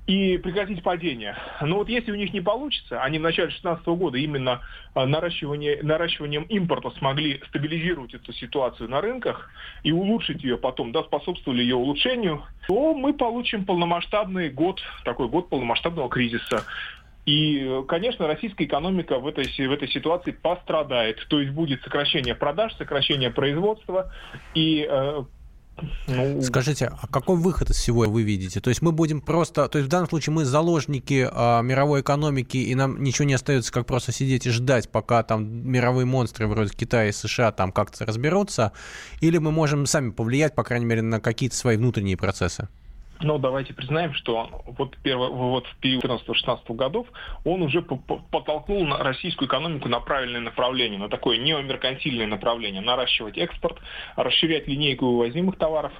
и 0.08 0.38
прекратить 0.38 0.82
падение. 0.82 1.36
Но 1.60 1.76
вот 1.76 1.90
если 1.90 2.10
у 2.10 2.14
них 2.14 2.32
не 2.32 2.40
получится, 2.40 3.02
они 3.02 3.18
в 3.18 3.22
начале 3.22 3.48
2016 3.48 3.86
года 3.88 4.16
именно 4.16 4.62
а, 4.94 5.04
наращивание, 5.04 5.82
наращиванием 5.82 6.44
импорта 6.44 6.90
смогли 6.92 7.42
стабилизировать 7.50 8.14
эту 8.14 8.32
ситуацию 8.32 8.88
на 8.88 9.02
рынках 9.02 9.50
и 9.82 9.92
улучшить 9.92 10.42
ее 10.42 10.56
потом, 10.56 10.92
да, 10.92 11.02
способствовали 11.02 11.60
ее 11.60 11.76
улучшению, 11.76 12.42
то 12.66 12.94
мы 12.94 13.12
получим 13.12 13.66
полномасштабный 13.66 14.48
год, 14.48 14.80
такой 15.04 15.28
год 15.28 15.50
полномасштабного 15.50 16.08
кризиса. 16.08 16.64
И, 17.26 17.82
конечно, 17.86 18.26
российская 18.26 18.64
экономика 18.64 19.18
в 19.18 19.26
этой, 19.26 19.44
в 19.44 19.72
этой 19.72 19.88
ситуации 19.88 20.30
пострадает. 20.30 21.18
То 21.28 21.38
есть 21.38 21.52
будет 21.52 21.82
сокращение 21.82 22.34
продаж, 22.34 22.72
сокращение 22.76 23.30
производства 23.30 24.10
и 24.54 24.88
э, 24.88 25.24
ну... 26.06 26.42
Скажите, 26.42 26.90
а 27.00 27.06
какой 27.06 27.36
выход 27.36 27.70
из 27.70 27.76
всего 27.76 28.02
вы 28.02 28.22
видите? 28.22 28.60
То 28.60 28.70
есть 28.70 28.82
мы 28.82 28.92
будем 28.92 29.20
просто, 29.20 29.68
то 29.68 29.78
есть 29.78 29.88
в 29.88 29.90
данном 29.90 30.08
случае 30.08 30.34
мы 30.34 30.44
заложники 30.44 31.28
а, 31.30 31.62
мировой 31.62 32.00
экономики, 32.00 32.56
и 32.56 32.74
нам 32.74 33.02
ничего 33.02 33.26
не 33.26 33.34
остается, 33.34 33.72
как 33.72 33.86
просто 33.86 34.12
сидеть 34.12 34.46
и 34.46 34.50
ждать, 34.50 34.90
пока 34.90 35.22
там 35.22 35.44
мировые 35.68 36.06
монстры 36.06 36.46
вроде 36.46 36.74
Китая 36.74 37.08
и 37.08 37.12
США 37.12 37.52
там 37.52 37.72
как-то 37.72 38.04
разберутся, 38.06 38.72
или 39.20 39.38
мы 39.38 39.52
можем 39.52 39.86
сами 39.86 40.10
повлиять, 40.10 40.54
по 40.54 40.64
крайней 40.64 40.86
мере, 40.86 41.02
на 41.02 41.20
какие-то 41.20 41.56
свои 41.56 41.76
внутренние 41.76 42.16
процессы? 42.16 42.68
Но 43.20 43.38
давайте 43.38 43.74
признаем, 43.74 44.14
что 44.14 44.62
вот, 44.78 44.96
первый, 45.02 45.30
вот 45.30 45.66
в 45.66 45.76
период 45.78 46.04
14-16 46.04 46.74
годов 46.74 47.06
он 47.44 47.62
уже 47.62 47.82
подтолкнул 47.82 48.86
на 48.86 48.98
российскую 48.98 49.48
экономику 49.48 49.88
на 49.88 50.00
правильное 50.00 50.40
направление, 50.40 51.00
на 51.00 51.08
такое 51.08 51.38
неомеркантильное 51.38 52.26
направление, 52.26 52.80
наращивать 52.80 53.36
экспорт, 53.36 53.78
расширять 54.14 54.68
линейку 54.68 55.06
вывозимых 55.06 55.56
товаров 55.56 55.92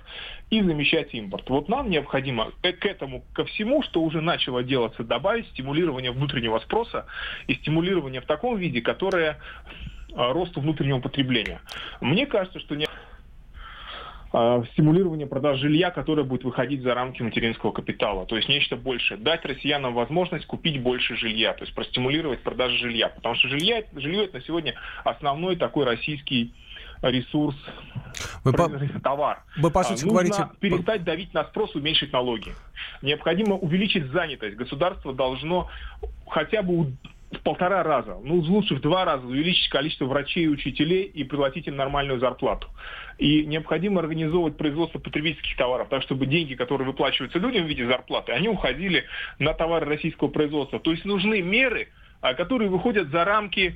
и 0.50 0.62
замещать 0.62 1.12
импорт. 1.12 1.48
Вот 1.50 1.68
нам 1.68 1.90
необходимо 1.90 2.52
к 2.62 2.86
этому, 2.86 3.24
ко 3.34 3.44
всему, 3.44 3.82
что 3.82 4.00
уже 4.02 4.20
начало 4.20 4.62
делаться, 4.62 5.02
добавить 5.02 5.48
стимулирование 5.48 6.12
внутреннего 6.12 6.58
спроса 6.60 7.06
и 7.48 7.54
стимулирование 7.54 8.20
в 8.20 8.26
таком 8.26 8.56
виде, 8.56 8.80
которое 8.80 9.38
а, 10.14 10.32
росту 10.32 10.60
внутреннего 10.60 11.00
потребления. 11.00 11.60
Мне 12.00 12.26
кажется, 12.26 12.60
что 12.60 12.76
не 12.76 12.86
стимулирование 14.28 15.26
продаж 15.26 15.58
жилья, 15.58 15.90
которое 15.90 16.22
будет 16.22 16.44
выходить 16.44 16.82
за 16.82 16.94
рамки 16.94 17.22
материнского 17.22 17.72
капитала. 17.72 18.26
То 18.26 18.36
есть 18.36 18.48
нечто 18.48 18.76
большее. 18.76 19.18
Дать 19.18 19.44
россиянам 19.44 19.94
возможность 19.94 20.46
купить 20.46 20.82
больше 20.82 21.16
жилья, 21.16 21.54
то 21.54 21.64
есть 21.64 21.74
простимулировать 21.74 22.42
продажу 22.42 22.76
жилья. 22.76 23.08
Потому 23.08 23.34
что 23.36 23.48
жилье, 23.48 23.86
жилье 23.94 24.24
это 24.24 24.38
на 24.38 24.42
сегодня 24.42 24.74
основной 25.04 25.56
такой 25.56 25.84
российский 25.86 26.52
ресурс, 27.02 27.56
вы 28.44 28.52
товар. 29.02 29.44
Вы, 29.56 29.70
по 29.70 29.84
сути, 29.84 30.04
Нужно 30.04 30.10
говорите... 30.10 30.48
перестать 30.60 31.04
давить 31.04 31.32
на 31.32 31.44
спрос, 31.44 31.74
уменьшить 31.74 32.12
налоги. 32.12 32.52
Необходимо 33.02 33.54
увеличить 33.56 34.06
занятость. 34.06 34.56
Государство 34.56 35.14
должно 35.14 35.68
хотя 36.26 36.62
бы 36.62 36.92
в 37.30 37.42
полтора 37.42 37.82
раза, 37.82 38.16
ну 38.22 38.36
лучше 38.36 38.74
в 38.74 38.80
два 38.80 39.04
раза 39.04 39.26
увеличить 39.26 39.68
количество 39.68 40.06
врачей 40.06 40.44
и 40.44 40.48
учителей 40.48 41.02
и 41.02 41.24
пригласить 41.24 41.66
им 41.66 41.76
нормальную 41.76 42.20
зарплату. 42.20 42.68
И 43.18 43.44
необходимо 43.44 44.00
организовывать 44.00 44.56
производство 44.56 44.98
потребительских 44.98 45.56
товаров, 45.56 45.88
так 45.90 46.02
чтобы 46.02 46.26
деньги, 46.26 46.54
которые 46.54 46.86
выплачиваются 46.86 47.38
людям 47.38 47.64
в 47.64 47.68
виде 47.68 47.86
зарплаты, 47.86 48.32
они 48.32 48.48
уходили 48.48 49.04
на 49.38 49.52
товары 49.52 49.86
российского 49.86 50.28
производства. 50.28 50.80
То 50.80 50.90
есть 50.90 51.04
нужны 51.04 51.42
меры, 51.42 51.88
а, 52.22 52.32
которые 52.32 52.70
выходят 52.70 53.08
за 53.10 53.24
рамки 53.24 53.74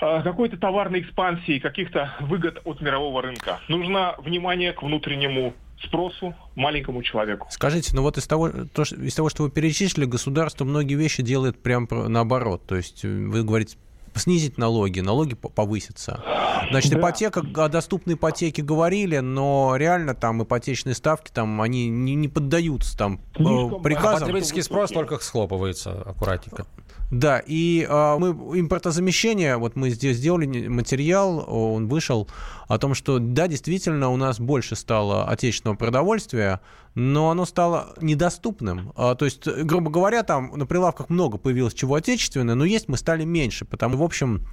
а, 0.00 0.22
какой-то 0.22 0.56
товарной 0.56 1.00
экспансии, 1.00 1.60
каких-то 1.60 2.16
выгод 2.20 2.60
от 2.64 2.80
мирового 2.80 3.22
рынка. 3.22 3.60
Нужно 3.68 4.16
внимание 4.18 4.72
к 4.72 4.82
внутреннему 4.82 5.54
спросу 5.84 6.34
маленькому 6.54 7.02
человеку. 7.02 7.46
Скажите, 7.50 7.94
ну 7.94 8.02
вот 8.02 8.18
из 8.18 8.26
того, 8.26 8.50
то, 8.50 8.82
из 8.82 9.14
того, 9.14 9.28
что 9.28 9.44
вы 9.44 9.50
перечислили, 9.50 10.04
государство 10.04 10.64
многие 10.64 10.94
вещи 10.94 11.22
делает 11.22 11.60
прям 11.60 11.88
наоборот. 11.90 12.62
То 12.66 12.76
есть 12.76 13.04
э, 13.04 13.08
вы 13.08 13.42
говорите, 13.42 13.76
снизить 14.14 14.58
налоги, 14.58 15.00
налоги 15.00 15.34
повысятся. 15.34 16.22
Значит, 16.70 16.92
да. 16.92 17.00
ипотека, 17.00 17.42
о 17.56 17.68
доступной 17.68 18.14
ипотеке 18.14 18.62
говорили, 18.62 19.18
но 19.18 19.74
реально 19.76 20.14
там 20.14 20.42
ипотечные 20.42 20.94
ставки, 20.94 21.30
там 21.30 21.60
они 21.60 21.88
не, 21.88 22.14
не 22.14 22.28
поддаются 22.28 22.96
там 22.96 23.20
э, 23.34 23.42
приказам. 23.82 24.16
А 24.16 24.20
потребительский 24.20 24.62
спрос 24.62 24.90
только 24.90 25.18
схлопывается 25.18 26.02
аккуратненько. 26.02 26.66
Да, 27.12 27.42
и 27.44 27.86
э, 27.86 28.16
мы 28.18 28.30
импортозамещение, 28.58 29.58
вот 29.58 29.76
мы 29.76 29.90
здесь 29.90 30.16
сделали 30.16 30.66
материал, 30.66 31.44
он 31.46 31.86
вышел 31.86 32.26
о 32.68 32.78
том, 32.78 32.94
что 32.94 33.18
да, 33.18 33.48
действительно 33.48 34.08
у 34.08 34.16
нас 34.16 34.40
больше 34.40 34.76
стало 34.76 35.28
отечественного 35.28 35.76
продовольствия, 35.76 36.62
но 36.94 37.28
оно 37.28 37.44
стало 37.44 37.94
недоступным. 38.00 38.94
А, 38.96 39.14
то 39.14 39.26
есть, 39.26 39.46
грубо 39.46 39.90
говоря, 39.90 40.22
там 40.22 40.52
на 40.56 40.64
прилавках 40.64 41.10
много 41.10 41.36
появилось 41.36 41.74
чего 41.74 41.96
отечественного, 41.96 42.56
но 42.56 42.64
есть 42.64 42.88
мы 42.88 42.96
стали 42.96 43.24
меньше, 43.24 43.66
потому, 43.66 43.98
в 43.98 44.02
общем, 44.02 44.46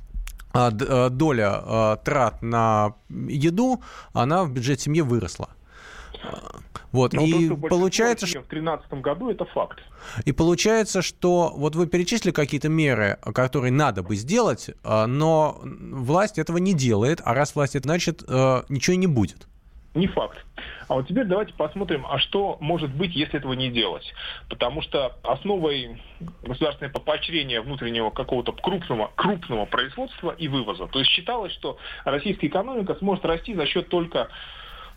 а, 0.51 0.69
а, 0.69 1.09
доля 1.09 1.95
трат 2.03 2.41
на 2.41 2.95
еду, 3.09 3.81
она 4.11 4.43
в 4.43 4.51
бюджет 4.51 4.81
семьи 4.81 4.99
выросла. 4.99 5.47
Вот, 6.91 7.13
Но 7.13 7.21
и 7.23 7.49
получается, 7.49 8.25
что... 8.25 8.39
В 8.39 8.49
2013 8.49 8.93
году 9.01 9.29
это 9.29 9.45
факт. 9.45 9.79
И 10.25 10.31
получается, 10.31 11.01
что 11.03 11.53
вот 11.55 11.75
вы 11.75 11.85
перечислили 11.85 12.31
какие-то 12.31 12.67
меры, 12.67 13.19
которые 13.33 13.71
надо 13.71 14.01
бы 14.01 14.15
сделать, 14.15 14.71
но 14.83 15.59
власть 15.61 16.39
этого 16.39 16.57
не 16.57 16.73
делает, 16.73 17.21
а 17.23 17.35
раз 17.35 17.53
власть 17.55 17.75
это 17.75 17.87
значит, 17.87 18.21
ничего 18.21 18.95
и 18.95 18.97
не 18.97 19.07
будет. 19.07 19.47
Не 19.93 20.07
факт. 20.07 20.37
А 20.87 20.95
вот 20.95 21.07
теперь 21.07 21.25
давайте 21.25 21.53
посмотрим, 21.53 22.05
а 22.07 22.19
что 22.19 22.57
может 22.59 22.93
быть, 22.93 23.15
если 23.15 23.37
этого 23.37 23.53
не 23.53 23.69
делать. 23.69 24.13
Потому 24.47 24.81
что 24.81 25.15
основой 25.23 26.01
государственного 26.41 26.99
поощрения 26.99 27.61
внутреннего 27.61 28.09
какого-то 28.11 28.51
крупного, 28.51 29.11
крупного 29.15 29.65
производства 29.65 30.31
и 30.31 30.47
вывоза. 30.47 30.87
То 30.87 30.99
есть 30.99 31.11
считалось, 31.11 31.53
что 31.53 31.77
российская 32.05 32.47
экономика 32.47 32.95
сможет 32.95 33.25
расти 33.25 33.53
за 33.55 33.65
счет 33.65 33.89
только 33.89 34.29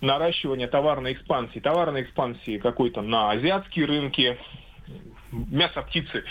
наращивания 0.02 0.68
товарной 0.68 1.14
экспансии. 1.14 1.60
Товарной 1.60 2.02
экспансии 2.02 2.58
какой-то 2.58 3.00
на 3.00 3.30
азиатские 3.30 3.86
рынки, 3.86 4.38
мясо 5.32 5.82
птицы 5.82 6.24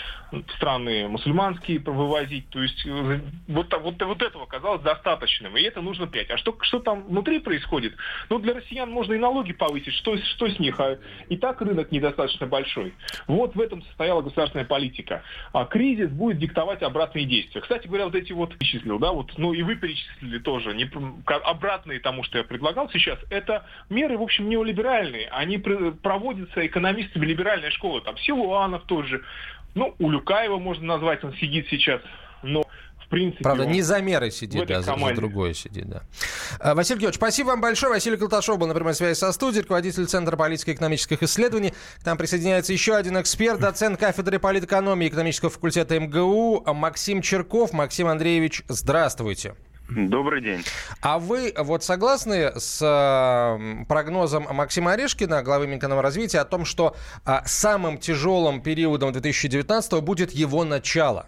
страны 0.56 1.08
мусульманские 1.08 1.80
вывозить. 1.80 2.48
То 2.50 2.62
есть 2.62 2.86
э, 2.86 3.20
вот, 3.48 3.72
вот, 3.80 4.02
вот 4.02 4.22
этого 4.22 4.46
казалось 4.46 4.82
достаточным. 4.82 5.56
И 5.56 5.62
это 5.62 5.80
нужно 5.80 6.06
пять. 6.06 6.30
А 6.30 6.38
что, 6.38 6.56
что 6.62 6.80
там 6.80 7.04
внутри 7.04 7.40
происходит? 7.40 7.94
Ну, 8.30 8.38
для 8.38 8.54
россиян 8.54 8.90
можно 8.90 9.14
и 9.14 9.18
налоги 9.18 9.52
повысить. 9.52 9.94
Что, 9.94 10.16
что 10.16 10.48
с 10.48 10.58
них? 10.58 10.78
А 10.80 10.98
и 11.28 11.36
так 11.36 11.60
рынок 11.60 11.90
недостаточно 11.92 12.46
большой. 12.46 12.94
Вот 13.26 13.54
в 13.54 13.60
этом 13.60 13.82
состояла 13.82 14.22
государственная 14.22 14.64
политика. 14.64 15.22
А 15.52 15.64
кризис 15.64 16.10
будет 16.10 16.38
диктовать 16.38 16.82
обратные 16.82 17.26
действия. 17.26 17.60
Кстати 17.60 17.86
говоря, 17.86 18.06
вот 18.06 18.14
эти 18.14 18.32
вот 18.32 18.56
перечислил, 18.56 18.98
да, 18.98 19.12
вот, 19.12 19.32
ну 19.36 19.52
и 19.52 19.62
вы 19.62 19.76
перечислили 19.76 20.38
тоже, 20.38 20.74
не, 20.74 20.90
обратные 21.26 22.00
тому, 22.00 22.22
что 22.22 22.38
я 22.38 22.44
предлагал 22.44 22.90
сейчас, 22.90 23.18
это 23.30 23.66
меры, 23.90 24.16
в 24.18 24.22
общем, 24.22 24.48
неолиберальные. 24.48 25.28
Они 25.28 25.58
проводятся 25.58 26.66
экономистами 26.66 27.26
либеральной 27.26 27.70
школы. 27.70 28.00
Там 28.02 28.16
Силуанов, 28.18 28.84
тот 28.92 29.06
же. 29.06 29.22
Ну, 29.74 29.94
Улюкаева 29.98 30.58
можно 30.58 30.84
назвать, 30.84 31.24
он 31.24 31.34
сидит 31.36 31.66
сейчас. 31.70 32.02
Но 32.42 32.62
в 33.04 33.08
принципе... 33.08 33.42
Правда, 33.42 33.64
не 33.64 33.80
за 33.80 34.02
мерой 34.02 34.30
сидит, 34.30 34.70
а 34.70 34.82
за, 34.82 34.96
за 34.96 35.14
другое 35.14 35.54
сидит, 35.54 35.88
да. 35.88 36.02
А, 36.60 36.74
Василий 36.74 37.00
Георгиевич, 37.00 37.16
спасибо 37.16 37.48
вам 37.48 37.62
большое. 37.62 37.94
Василий 37.94 38.18
Колташов 38.18 38.58
был 38.58 38.66
на 38.66 38.74
прямой 38.74 38.92
связи 38.94 39.18
со 39.18 39.32
студией, 39.32 39.62
руководитель 39.62 40.04
Центра 40.06 40.36
политико-экономических 40.36 41.22
исследований. 41.22 41.72
К 42.02 42.06
нам 42.06 42.18
присоединяется 42.18 42.74
еще 42.74 42.94
один 42.94 43.18
эксперт, 43.18 43.60
доцент 43.60 43.98
кафедры 43.98 44.38
политэкономии 44.38 45.08
экономического 45.08 45.50
факультета 45.50 45.98
МГУ 45.98 46.64
Максим 46.74 47.22
Черков. 47.22 47.72
Максим 47.72 48.08
Андреевич, 48.08 48.62
здравствуйте. 48.68 49.54
Добрый 49.96 50.40
день. 50.40 50.62
А 51.00 51.18
вы 51.18 51.52
вот 51.56 51.82
согласны 51.82 52.52
с 52.56 52.78
прогнозом 53.88 54.46
Максима 54.50 54.92
Орешкина, 54.92 55.42
главы 55.42 55.66
Минэкономразвития, 55.66 56.40
о 56.40 56.44
том, 56.44 56.64
что 56.64 56.94
э, 57.26 57.38
самым 57.44 57.98
тяжелым 57.98 58.60
периодом 58.62 59.12
2019 59.12 60.02
будет 60.02 60.32
его 60.32 60.64
начало? 60.64 61.26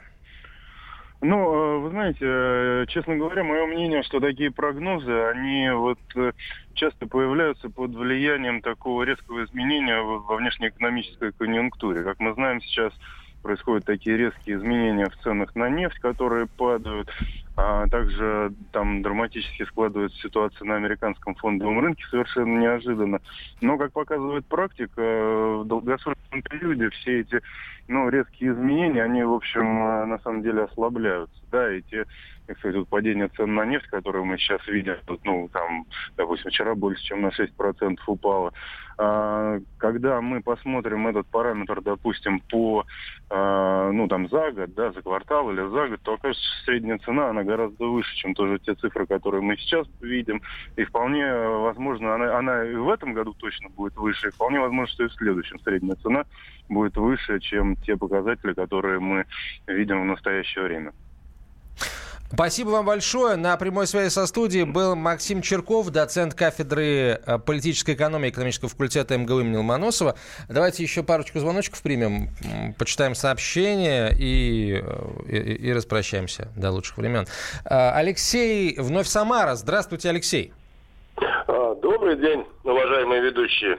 Ну, 1.20 1.38
э, 1.38 1.78
вы 1.78 1.90
знаете, 1.90 2.18
э, 2.20 2.84
честно 2.88 3.16
говоря, 3.16 3.44
мое 3.44 3.64
мнение, 3.66 4.02
что 4.02 4.20
такие 4.20 4.50
прогнозы, 4.50 5.10
они 5.10 5.70
вот 5.70 5.98
э, 6.16 6.32
часто 6.74 7.06
появляются 7.06 7.70
под 7.70 7.94
влиянием 7.94 8.60
такого 8.60 9.04
резкого 9.04 9.44
изменения 9.44 10.00
во 10.02 10.36
внешнеэкономической 10.36 11.32
конъюнктуре. 11.32 12.02
Как 12.02 12.20
мы 12.20 12.34
знаем, 12.34 12.60
сейчас 12.60 12.92
происходят 13.44 13.84
такие 13.84 14.16
резкие 14.16 14.56
изменения 14.56 15.06
в 15.06 15.16
ценах 15.22 15.54
на 15.54 15.68
нефть, 15.68 15.98
которые 15.98 16.46
падают. 16.46 17.10
А 17.56 17.86
также 17.88 18.52
там 18.72 19.02
драматически 19.02 19.64
складывается 19.64 20.18
ситуация 20.18 20.64
на 20.66 20.76
американском 20.76 21.36
фондовом 21.36 21.78
рынке 21.78 22.02
совершенно 22.10 22.58
неожиданно. 22.58 23.20
Но, 23.60 23.78
как 23.78 23.92
показывает 23.92 24.44
практика, 24.46 25.00
э, 25.00 25.56
в 25.62 25.64
долгосрочном 25.66 26.42
периоде 26.42 26.90
все 26.90 27.20
эти 27.20 27.40
ну, 27.88 28.08
резкие 28.08 28.52
изменения, 28.52 29.02
они, 29.02 29.22
в 29.22 29.32
общем, 29.32 29.62
э, 29.62 30.04
на 30.06 30.18
самом 30.20 30.42
деле 30.42 30.64
ослабляются. 30.64 31.40
Да, 31.50 31.72
и 31.72 31.82
те, 31.82 32.04
как 32.46 32.58
сказать, 32.58 32.76
вот 32.76 32.88
падение 32.88 33.28
цен 33.28 33.54
на 33.54 33.64
нефть, 33.64 33.86
которые 33.86 34.24
мы 34.24 34.38
сейчас 34.38 34.66
видим, 34.66 34.96
вот, 35.06 35.20
ну, 35.24 35.48
там, 35.52 35.86
допустим, 36.16 36.50
вчера 36.50 36.74
больше, 36.74 37.02
чем 37.04 37.22
на 37.22 37.28
6% 37.28 37.98
упало. 38.06 38.52
А, 38.96 39.58
когда 39.78 40.20
мы 40.20 40.40
посмотрим 40.40 41.06
этот 41.06 41.26
параметр, 41.26 41.80
допустим, 41.80 42.40
по, 42.40 42.84
а, 43.30 43.90
ну, 43.90 44.06
там, 44.08 44.28
за 44.28 44.52
год, 44.52 44.74
да, 44.74 44.92
за 44.92 45.02
квартал 45.02 45.50
или 45.50 45.60
за 45.68 45.88
год, 45.88 46.00
то 46.02 46.14
окажется, 46.14 46.44
средняя 46.64 46.98
цена, 46.98 47.30
она 47.30 47.42
гораздо 47.42 47.86
выше, 47.86 48.14
чем 48.16 48.34
тоже 48.34 48.58
те 48.60 48.74
цифры, 48.74 49.06
которые 49.06 49.42
мы 49.42 49.56
сейчас 49.56 49.86
видим. 50.00 50.42
И 50.76 50.84
вполне 50.84 51.22
э, 51.22 51.48
возможно, 51.48 52.14
она, 52.14 52.38
она 52.38 52.64
и 52.64 52.74
в 52.74 52.88
этом 52.88 53.14
году 53.14 53.34
точно 53.34 53.68
будет 53.70 53.96
выше, 53.96 54.28
и 54.28 54.30
вполне 54.30 54.60
возможно, 54.60 54.92
что 54.92 55.04
и 55.04 55.08
в 55.08 55.14
следующем 55.14 55.58
средняя 55.60 55.96
цена 55.96 56.24
будет 56.68 56.96
выше, 56.96 57.40
чем 57.40 57.73
те 57.76 57.96
показатели, 57.96 58.52
которые 58.52 59.00
мы 59.00 59.24
видим 59.66 60.02
в 60.02 60.04
настоящее 60.04 60.64
время. 60.64 60.92
Спасибо 62.34 62.70
вам 62.70 62.86
большое. 62.86 63.36
На 63.36 63.56
прямой 63.56 63.86
связи 63.86 64.08
со 64.08 64.26
студией 64.26 64.64
был 64.64 64.96
Максим 64.96 65.40
Черков, 65.40 65.90
доцент 65.90 66.34
кафедры 66.34 67.20
э, 67.24 67.38
политической 67.38 67.94
экономии 67.94 68.30
экономического 68.30 68.68
факультета 68.68 69.16
МГУ 69.16 69.40
имени 69.40 69.58
Ломоносова. 69.58 70.16
Давайте 70.48 70.82
еще 70.82 71.04
парочку 71.04 71.38
звоночков 71.38 71.80
примем, 71.80 72.30
почитаем 72.76 73.14
сообщения 73.14 74.08
и, 74.18 74.82
э, 74.82 75.28
и, 75.28 75.68
и 75.68 75.72
распрощаемся 75.72 76.48
до 76.56 76.72
лучших 76.72 76.96
времен. 76.98 77.26
Э, 77.64 77.90
Алексей, 77.90 78.74
вновь 78.80 79.06
Самара. 79.06 79.54
Здравствуйте, 79.54 80.08
Алексей. 80.08 80.52
А, 81.16 81.76
Добрый 81.76 82.16
день, 82.16 82.44
уважаемые 82.64 83.22
ведущие. 83.22 83.78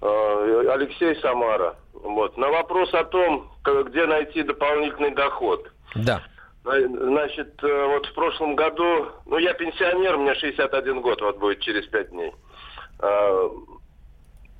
А, 0.00 0.72
Алексей 0.72 1.20
Самара. 1.20 1.74
Вот. 2.04 2.36
На 2.36 2.50
вопрос 2.50 2.92
о 2.94 3.02
том, 3.04 3.50
где 3.64 4.04
найти 4.06 4.42
дополнительный 4.42 5.10
доход. 5.10 5.66
Да. 5.96 6.22
На- 6.64 6.80
Значит, 6.80 7.62
э, 7.64 7.86
вот 7.86 8.06
в 8.06 8.14
прошлом 8.14 8.54
году, 8.54 9.08
ну 9.26 9.38
я 9.38 9.54
пенсионер, 9.54 10.18
мне 10.18 10.34
61 10.34 11.00
год, 11.00 11.20
вот 11.22 11.38
будет 11.38 11.60
через 11.60 11.86
5 11.86 12.10
дней. 12.10 12.32
А, 13.00 13.48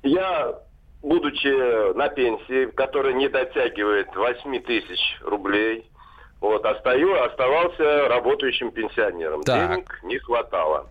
Я, 0.03 0.53
будучи 1.01 1.93
на 1.95 2.09
пенсии, 2.09 2.65
которая 2.71 3.13
не 3.13 3.27
дотягивает 3.27 4.15
8 4.15 4.59
тысяч 4.61 5.17
рублей, 5.21 5.89
вот, 6.41 6.63
остаю, 6.65 7.23
оставался 7.23 8.07
работающим 8.07 8.71
пенсионером. 8.71 9.41
Так. 9.43 9.69
Денег 9.69 9.99
не 10.03 10.17
хватало. 10.19 10.87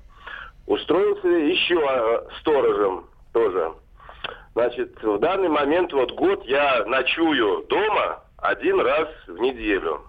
Устроился 0.66 1.28
еще 1.28 2.24
сторожем 2.40 3.06
тоже. 3.32 3.72
Значит, 4.54 5.02
в 5.02 5.18
данный 5.18 5.48
момент, 5.48 5.92
вот 5.92 6.12
год 6.12 6.44
я 6.46 6.84
ночую 6.86 7.64
дома 7.64 8.22
один 8.38 8.80
раз 8.80 9.08
в 9.26 9.38
неделю. 9.38 10.02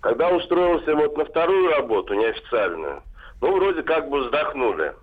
Когда 0.00 0.30
устроился 0.30 0.94
вот 0.94 1.16
на 1.16 1.24
вторую 1.24 1.70
работу, 1.70 2.14
неофициальную, 2.14 3.02
ну, 3.40 3.56
вроде 3.56 3.82
как 3.82 4.08
бы 4.08 4.24
вздохнули. 4.24 4.94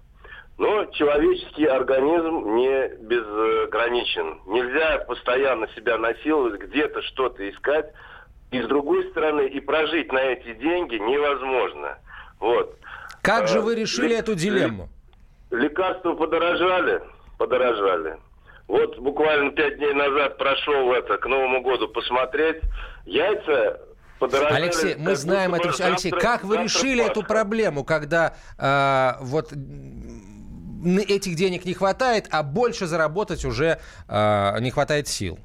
Но 0.57 0.85
человеческий 0.85 1.65
организм 1.65 2.55
не 2.55 2.89
безграничен. 3.05 4.39
Нельзя 4.45 4.99
постоянно 5.07 5.67
себя 5.69 5.97
насиловать, 5.97 6.59
где-то 6.61 7.01
что-то 7.03 7.49
искать. 7.49 7.93
И 8.51 8.61
с 8.61 8.67
другой 8.67 9.09
стороны, 9.11 9.47
и 9.47 9.59
прожить 9.59 10.11
на 10.11 10.19
эти 10.19 10.53
деньги 10.55 10.95
невозможно. 10.95 11.97
Вот. 12.39 12.75
Как 13.21 13.47
же 13.47 13.59
Э, 13.59 13.61
вы 13.61 13.75
решили 13.75 14.17
эту 14.17 14.35
дилемму? 14.35 14.89
Лекарства 15.51 16.13
подорожали, 16.13 17.01
подорожали. 17.37 18.17
Вот 18.69 18.99
буквально 18.99 19.51
пять 19.51 19.79
дней 19.79 19.93
назад 19.93 20.37
прошел 20.37 20.93
это 20.93 21.17
к 21.17 21.25
Новому 21.25 21.63
году 21.63 21.87
посмотреть. 21.87 22.57
Яйца 23.03 23.81
подорожали. 24.19 24.61
Алексей, 24.61 24.95
мы 24.95 25.15
знаем 25.15 25.55
это 25.55 25.71
все. 25.71 25.85
Алексей, 25.85 26.11
как 26.11 26.43
вы 26.43 26.57
решили 26.57 27.03
эту 27.03 27.23
проблему, 27.23 27.83
когда 27.83 28.35
э, 28.59 29.13
вот 29.21 29.51
этих 29.51 31.35
денег 31.35 31.65
не 31.65 31.73
хватает, 31.73 32.27
а 32.29 32.43
больше 32.43 32.85
заработать 32.85 33.43
уже 33.43 33.79
э, 34.07 34.59
не 34.59 34.69
хватает 34.69 35.07
сил? 35.07 35.39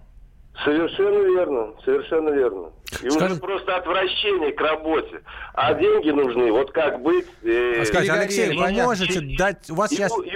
Совершенно 0.62 1.18
верно, 1.34 1.74
совершенно 1.84 2.30
верно. 2.30 2.70
И 3.02 3.08
уже 3.08 3.18
Скажите- 3.18 3.40
просто 3.40 3.76
отвращение 3.76 4.52
к 4.52 4.60
работе. 4.60 5.20
А 5.54 5.74
деньги 5.74 6.10
нужны, 6.10 6.52
вот 6.52 6.70
как 6.70 7.02
быть. 7.02 7.26
э, 7.42 7.80
А 7.80 7.84
скажите, 7.86 8.12
Алексей, 8.12 8.48
вы 8.54 8.62
понятно. 8.62 8.84
можете 8.84 9.20
дать... 9.36 9.68
У 9.70 9.74
вас 9.74 9.90
и, 9.90 9.96
сейчас... 9.96 10.12
и, 10.16 10.28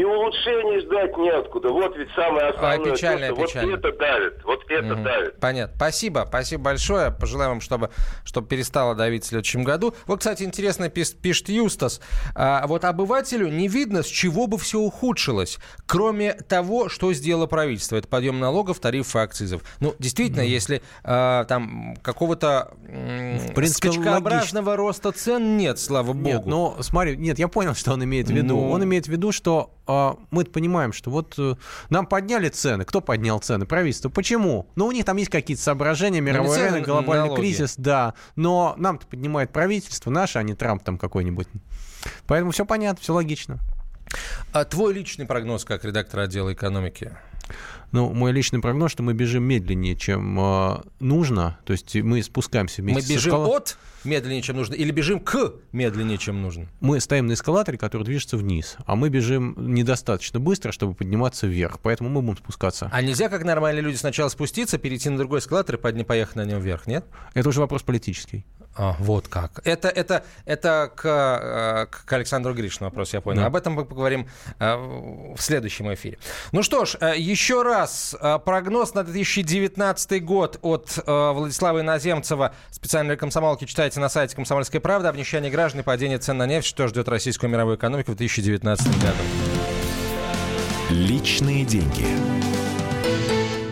и 0.00 0.04
улучшений 0.04 0.80
ждать 0.82 1.16
неоткуда. 1.16 1.70
Вот 1.70 1.96
ведь 1.96 2.08
самое 2.14 2.48
основное. 2.50 2.92
печально, 2.92 3.26
что 3.26 3.34
печально. 3.46 3.70
Вот 3.72 3.78
это 3.84 3.98
давит, 3.98 4.44
вот 4.44 4.60
это 4.68 4.82
Мгм. 4.94 5.02
давит. 5.02 5.40
Понятно. 5.40 5.76
Спасибо. 5.76 6.24
Спасибо 6.28 6.62
большое. 6.62 7.10
Пожелаем 7.10 7.50
вам, 7.52 7.60
чтобы, 7.60 7.90
чтобы 8.24 8.46
перестало 8.46 8.94
давить 8.94 9.24
в 9.24 9.26
следующем 9.26 9.64
году. 9.64 9.92
Вот, 10.06 10.20
кстати, 10.20 10.44
интересно 10.44 10.84
пис- 10.84 11.16
пишет 11.20 11.48
Юстас. 11.48 12.00
А, 12.36 12.64
вот 12.68 12.84
обывателю 12.84 13.48
не 13.48 13.66
видно, 13.66 14.04
с 14.04 14.06
чего 14.06 14.46
бы 14.46 14.58
все 14.58 14.78
ухудшилось, 14.78 15.58
кроме 15.86 16.34
того, 16.34 16.88
что 16.88 17.12
сделало 17.12 17.46
правительство. 17.46 17.96
Это 17.96 18.06
подъем 18.06 18.38
налогов, 18.38 18.78
тарифов 18.78 19.16
и 19.16 19.18
акцизов. 19.56 19.76
Ну, 19.80 19.94
действительно, 19.98 20.42
если 20.42 20.82
а, 21.04 21.44
там 21.44 21.96
какого-то 22.02 22.72
принципе, 23.54 23.92
скачкообразного 23.92 24.76
роста 24.76 25.12
цен 25.12 25.56
нет, 25.56 25.78
слава 25.78 26.12
богу. 26.12 26.26
Нет, 26.26 26.46
ну 26.46 26.76
смотри, 26.80 27.16
нет, 27.16 27.38
я 27.38 27.48
понял, 27.48 27.74
что 27.74 27.92
он 27.92 28.04
имеет 28.04 28.28
в 28.28 28.32
виду. 28.32 28.56
Ну. 28.56 28.70
Он 28.70 28.84
имеет 28.84 29.06
в 29.06 29.08
виду, 29.08 29.32
что 29.32 29.74
а, 29.86 30.16
мы 30.30 30.44
понимаем, 30.44 30.92
что 30.92 31.10
вот 31.10 31.34
э, 31.38 31.54
нам 31.90 32.06
подняли 32.06 32.48
цены. 32.48 32.84
Кто 32.84 33.00
поднял 33.00 33.38
цены? 33.38 33.66
Правительство. 33.66 34.08
Почему? 34.08 34.68
Ну, 34.76 34.86
у 34.86 34.92
них 34.92 35.04
там 35.04 35.16
есть 35.16 35.30
какие-то 35.30 35.62
соображения, 35.62 36.20
мировой 36.20 36.56
цены, 36.56 36.68
рынок, 36.70 36.86
глобальный 36.86 37.24
налоги. 37.26 37.40
кризис, 37.40 37.74
да. 37.76 38.14
Но 38.34 38.74
нам-то 38.78 39.06
поднимает 39.06 39.52
правительство 39.52 40.10
наше, 40.10 40.38
а 40.38 40.42
не 40.42 40.54
Трамп 40.54 40.82
там 40.82 40.98
какой-нибудь. 40.98 41.48
Поэтому 42.26 42.52
все 42.52 42.64
понятно, 42.64 43.02
все 43.02 43.12
логично. 43.12 43.58
А 44.52 44.64
твой 44.64 44.94
личный 44.94 45.26
прогноз 45.26 45.64
как 45.64 45.84
редактор 45.84 46.20
отдела 46.20 46.52
экономики? 46.52 47.12
Ну, 47.92 48.12
мой 48.12 48.32
личный 48.32 48.60
прогноз, 48.60 48.90
что 48.92 49.02
мы 49.02 49.14
бежим 49.14 49.44
медленнее, 49.44 49.94
чем 49.96 50.38
э, 50.38 50.76
нужно. 51.00 51.58
То 51.64 51.72
есть 51.72 51.94
мы 51.94 52.22
спускаемся 52.22 52.82
вместе 52.82 53.00
Мы 53.12 53.16
бежим 53.16 53.32
эскала- 53.34 53.56
от 53.56 53.78
медленнее, 54.04 54.42
чем 54.42 54.56
нужно, 54.56 54.74
или 54.74 54.90
бежим 54.90 55.20
к 55.20 55.52
медленнее, 55.72 56.18
чем 56.18 56.42
нужно? 56.42 56.66
Мы 56.80 57.00
стоим 57.00 57.26
на 57.28 57.34
эскалаторе, 57.34 57.78
который 57.78 58.02
движется 58.02 58.36
вниз, 58.36 58.76
а 58.86 58.96
мы 58.96 59.08
бежим 59.08 59.54
недостаточно 59.56 60.40
быстро, 60.40 60.72
чтобы 60.72 60.94
подниматься 60.94 61.46
вверх. 61.46 61.78
Поэтому 61.80 62.10
мы 62.10 62.22
будем 62.22 62.38
спускаться. 62.38 62.88
А 62.92 63.02
нельзя, 63.02 63.28
как 63.28 63.44
нормальные 63.44 63.82
люди, 63.82 63.96
сначала 63.96 64.28
спуститься, 64.28 64.78
перейти 64.78 65.08
на 65.08 65.16
другой 65.18 65.38
эскалатор 65.38 65.76
и 65.76 65.78
подня- 65.78 66.04
поехать 66.04 66.36
на 66.36 66.44
нем 66.44 66.60
вверх, 66.60 66.86
нет? 66.86 67.04
Это 67.34 67.48
уже 67.48 67.60
вопрос 67.60 67.82
политический. 67.82 68.44
А, 68.76 68.94
вот 68.98 69.28
как. 69.28 69.60
Это, 69.64 69.88
это, 69.88 70.24
это 70.44 70.90
к, 70.94 71.06
э, 71.06 71.86
к 71.86 72.12
Александру 72.12 72.52
Гришину 72.52 72.90
вопрос, 72.90 73.14
я 73.14 73.20
понял. 73.20 73.40
Да. 73.40 73.46
Об 73.46 73.56
этом 73.56 73.72
мы 73.72 73.84
поговорим 73.84 74.28
э, 74.58 74.76
в 74.76 75.40
следующем 75.40 75.92
эфире. 75.94 76.18
Ну 76.52 76.62
что 76.62 76.84
ж, 76.84 76.96
э, 77.00 77.14
еще 77.16 77.62
раз 77.62 78.14
прогноз 78.44 78.94
на 78.94 79.02
2019 79.02 80.24
год 80.24 80.58
от 80.62 80.98
Владислава 81.06 81.80
Иноземцева. 81.80 82.54
Специальной 82.70 83.16
комсомолки 83.16 83.64
читайте 83.64 84.00
на 84.00 84.08
сайте 84.08 84.36
«Комсомольской 84.36 84.80
правды». 84.80 85.08
Обнищание 85.08 85.50
граждан 85.50 85.80
и 85.80 85.84
падение 85.84 86.18
цен 86.18 86.36
на 86.36 86.46
нефть. 86.46 86.66
Что 86.66 86.86
ждет 86.88 87.08
российскую 87.08 87.50
мировую 87.50 87.76
экономику 87.76 88.12
в 88.12 88.16
2019 88.16 88.86
году. 88.86 89.16
Личные 90.90 91.64
деньги. 91.64 92.06